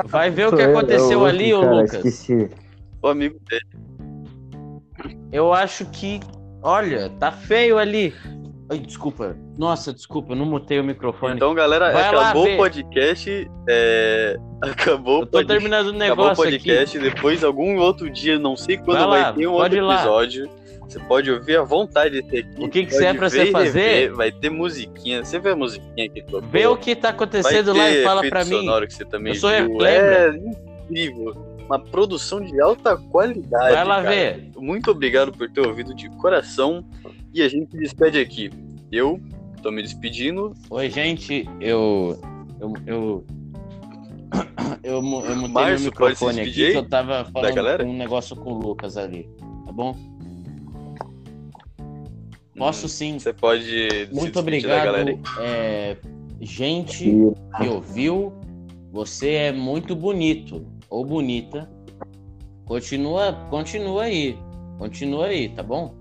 Vai 0.06 0.32
ver 0.32 0.48
o 0.48 0.56
que 0.56 0.62
aconteceu 0.64 1.20
é 1.20 1.24
o 1.24 1.26
ali, 1.26 1.54
ô 1.54 1.62
Lucas. 1.62 1.94
Esqueci. 1.94 2.50
do 3.02 3.08
amigo 3.08 3.40
dele. 3.50 3.66
Eu 5.32 5.54
acho 5.54 5.86
que. 5.88 6.20
Olha, 6.62 7.10
tá 7.20 7.32
feio 7.32 7.78
ali. 7.78 8.14
Ai, 8.70 8.80
desculpa. 8.80 9.38
Nossa, 9.58 9.94
desculpa, 9.94 10.34
não 10.34 10.46
mutei 10.46 10.80
o 10.80 10.84
microfone. 10.84 11.36
Então, 11.36 11.54
galera, 11.54 11.92
Vai 11.92 12.08
acabou 12.08 12.52
o 12.52 12.58
podcast. 12.58 13.48
é, 13.70 14.38
Acabou 14.62 15.22
o 15.22 15.28
podcast. 15.28 15.48
terminando 15.48 15.88
o 15.88 16.04
Acabou 16.04 16.26
o 16.26 16.30
negócio 16.30 16.44
aqui. 16.44 16.52
podcast. 16.58 17.00
Depois, 17.00 17.44
algum 17.44 17.78
outro 17.78 18.10
dia, 18.10 18.40
não 18.40 18.56
sei 18.56 18.78
quando 18.78 18.98
Vai 19.00 19.08
vai, 19.08 19.22
lá, 19.22 19.34
ter 19.34 19.48
um 19.48 19.54
outro 19.54 19.78
episódio. 19.78 20.50
Você 20.88 21.00
pode 21.00 21.32
ouvir 21.32 21.58
à 21.58 21.64
vontade 21.64 22.20
esse 22.20 22.38
aqui. 22.38 22.64
O 22.64 22.70
que 22.70 22.86
que 22.86 22.92
pode 22.94 23.06
é 23.06 23.14
pra 23.14 23.30
você 23.30 23.48
fazer? 23.48 24.12
Vai 24.14 24.32
ter 24.32 24.50
musiquinha. 24.50 25.24
Você 25.24 25.40
vê 25.40 25.50
a 25.50 25.56
musiquinha 25.56 26.06
aqui? 26.06 26.24
Vê 26.52 26.68
o 26.68 26.78
que 26.78 26.96
tá 26.96 27.10
acontecendo 27.10 27.74
lá 27.74 27.90
e 27.90 28.04
fala 28.04 28.22
pra 28.28 28.46
mim. 28.46 28.66
que 28.88 28.94
você 28.94 29.06
também 29.06 29.34
Eu 29.34 29.40
sou. 29.40 29.50
Reclembra. 29.50 30.36
É 30.36 30.38
incrível. 30.90 31.55
Uma 31.66 31.80
produção 31.80 32.42
de 32.42 32.60
alta 32.62 32.96
qualidade. 32.96 33.74
Vai 33.74 33.86
lá 33.86 34.04
cara. 34.04 34.10
ver. 34.10 34.52
Muito 34.58 34.92
obrigado 34.92 35.32
por 35.32 35.50
ter 35.50 35.66
ouvido 35.66 35.96
de 35.96 36.10
coração. 36.18 36.86
E 37.34 37.42
a 37.42 37.50
gente 37.50 37.72
se 37.72 37.78
despede 37.78 38.20
aqui. 38.20 38.52
Eu 38.92 39.20
tô 39.62 39.72
me 39.72 39.82
despedindo. 39.82 40.54
Oi, 40.70 40.90
gente, 40.90 41.50
eu. 41.60 42.20
Eu. 42.60 42.74
Eu, 42.86 43.26
eu, 44.84 44.94
eu 44.94 45.02
mutei 45.02 45.36
Márcio, 45.48 45.80
meu 45.80 45.92
microfone 45.92 46.42
aqui 46.42 46.52
que 46.52 46.78
eu 46.78 46.88
tava 46.88 47.26
falando 47.26 47.56
galera? 47.56 47.84
um 47.84 47.98
negócio 47.98 48.36
com 48.36 48.54
o 48.54 48.60
Lucas 48.60 48.96
ali. 48.96 49.28
Tá 49.66 49.72
bom? 49.72 49.96
Posso 52.56 52.88
sim. 52.88 53.18
Você 53.20 53.34
pode 53.34 53.66
se 53.66 54.10
Muito 54.14 54.40
obrigado. 54.40 55.20
é, 55.40 55.98
gente 56.40 57.06
que 57.58 57.68
ouviu, 57.68 58.32
você 58.92 59.32
é 59.32 59.52
muito 59.52 59.96
bonito 59.96 60.66
ou 60.90 61.06
bonita. 61.06 61.70
Continua, 62.66 63.34
continua 63.50 64.04
aí. 64.04 64.38
Continua 64.78 65.28
aí, 65.28 65.50
tá 65.50 65.62
bom? 65.64 65.94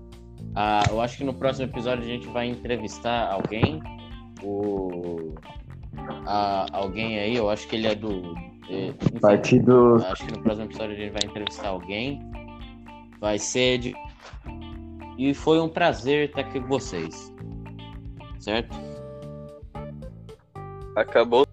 Ah, 0.55 0.83
eu 0.89 0.99
acho 1.01 1.17
que 1.17 1.23
no 1.23 1.33
próximo 1.33 1.67
episódio 1.67 2.03
a 2.03 2.07
gente 2.07 2.27
vai 2.27 2.47
entrevistar 2.47 3.31
alguém. 3.31 3.81
O, 4.43 5.33
a- 6.25 6.65
alguém 6.71 7.19
aí, 7.19 7.35
eu 7.35 7.49
acho 7.49 7.67
que 7.67 7.75
ele 7.75 7.87
é 7.87 7.95
do. 7.95 8.35
é, 8.69 8.87
enfim, 8.87 9.19
partido. 9.21 9.95
Acho 10.05 10.25
que 10.25 10.31
no 10.33 10.41
próximo 10.43 10.65
episódio 10.65 10.95
a 10.95 10.97
gente 10.99 11.11
vai 11.11 11.21
entrevistar 11.29 11.67
alguém. 11.69 12.19
Vai 13.19 13.37
ser 13.39 13.77
de. 13.79 13.95
E 15.17 15.33
foi 15.33 15.59
um 15.61 15.69
prazer 15.69 16.29
estar 16.29 16.41
aqui 16.41 16.59
com 16.59 16.67
vocês. 16.67 17.33
Certo? 18.39 18.75
Acabou 20.95 21.45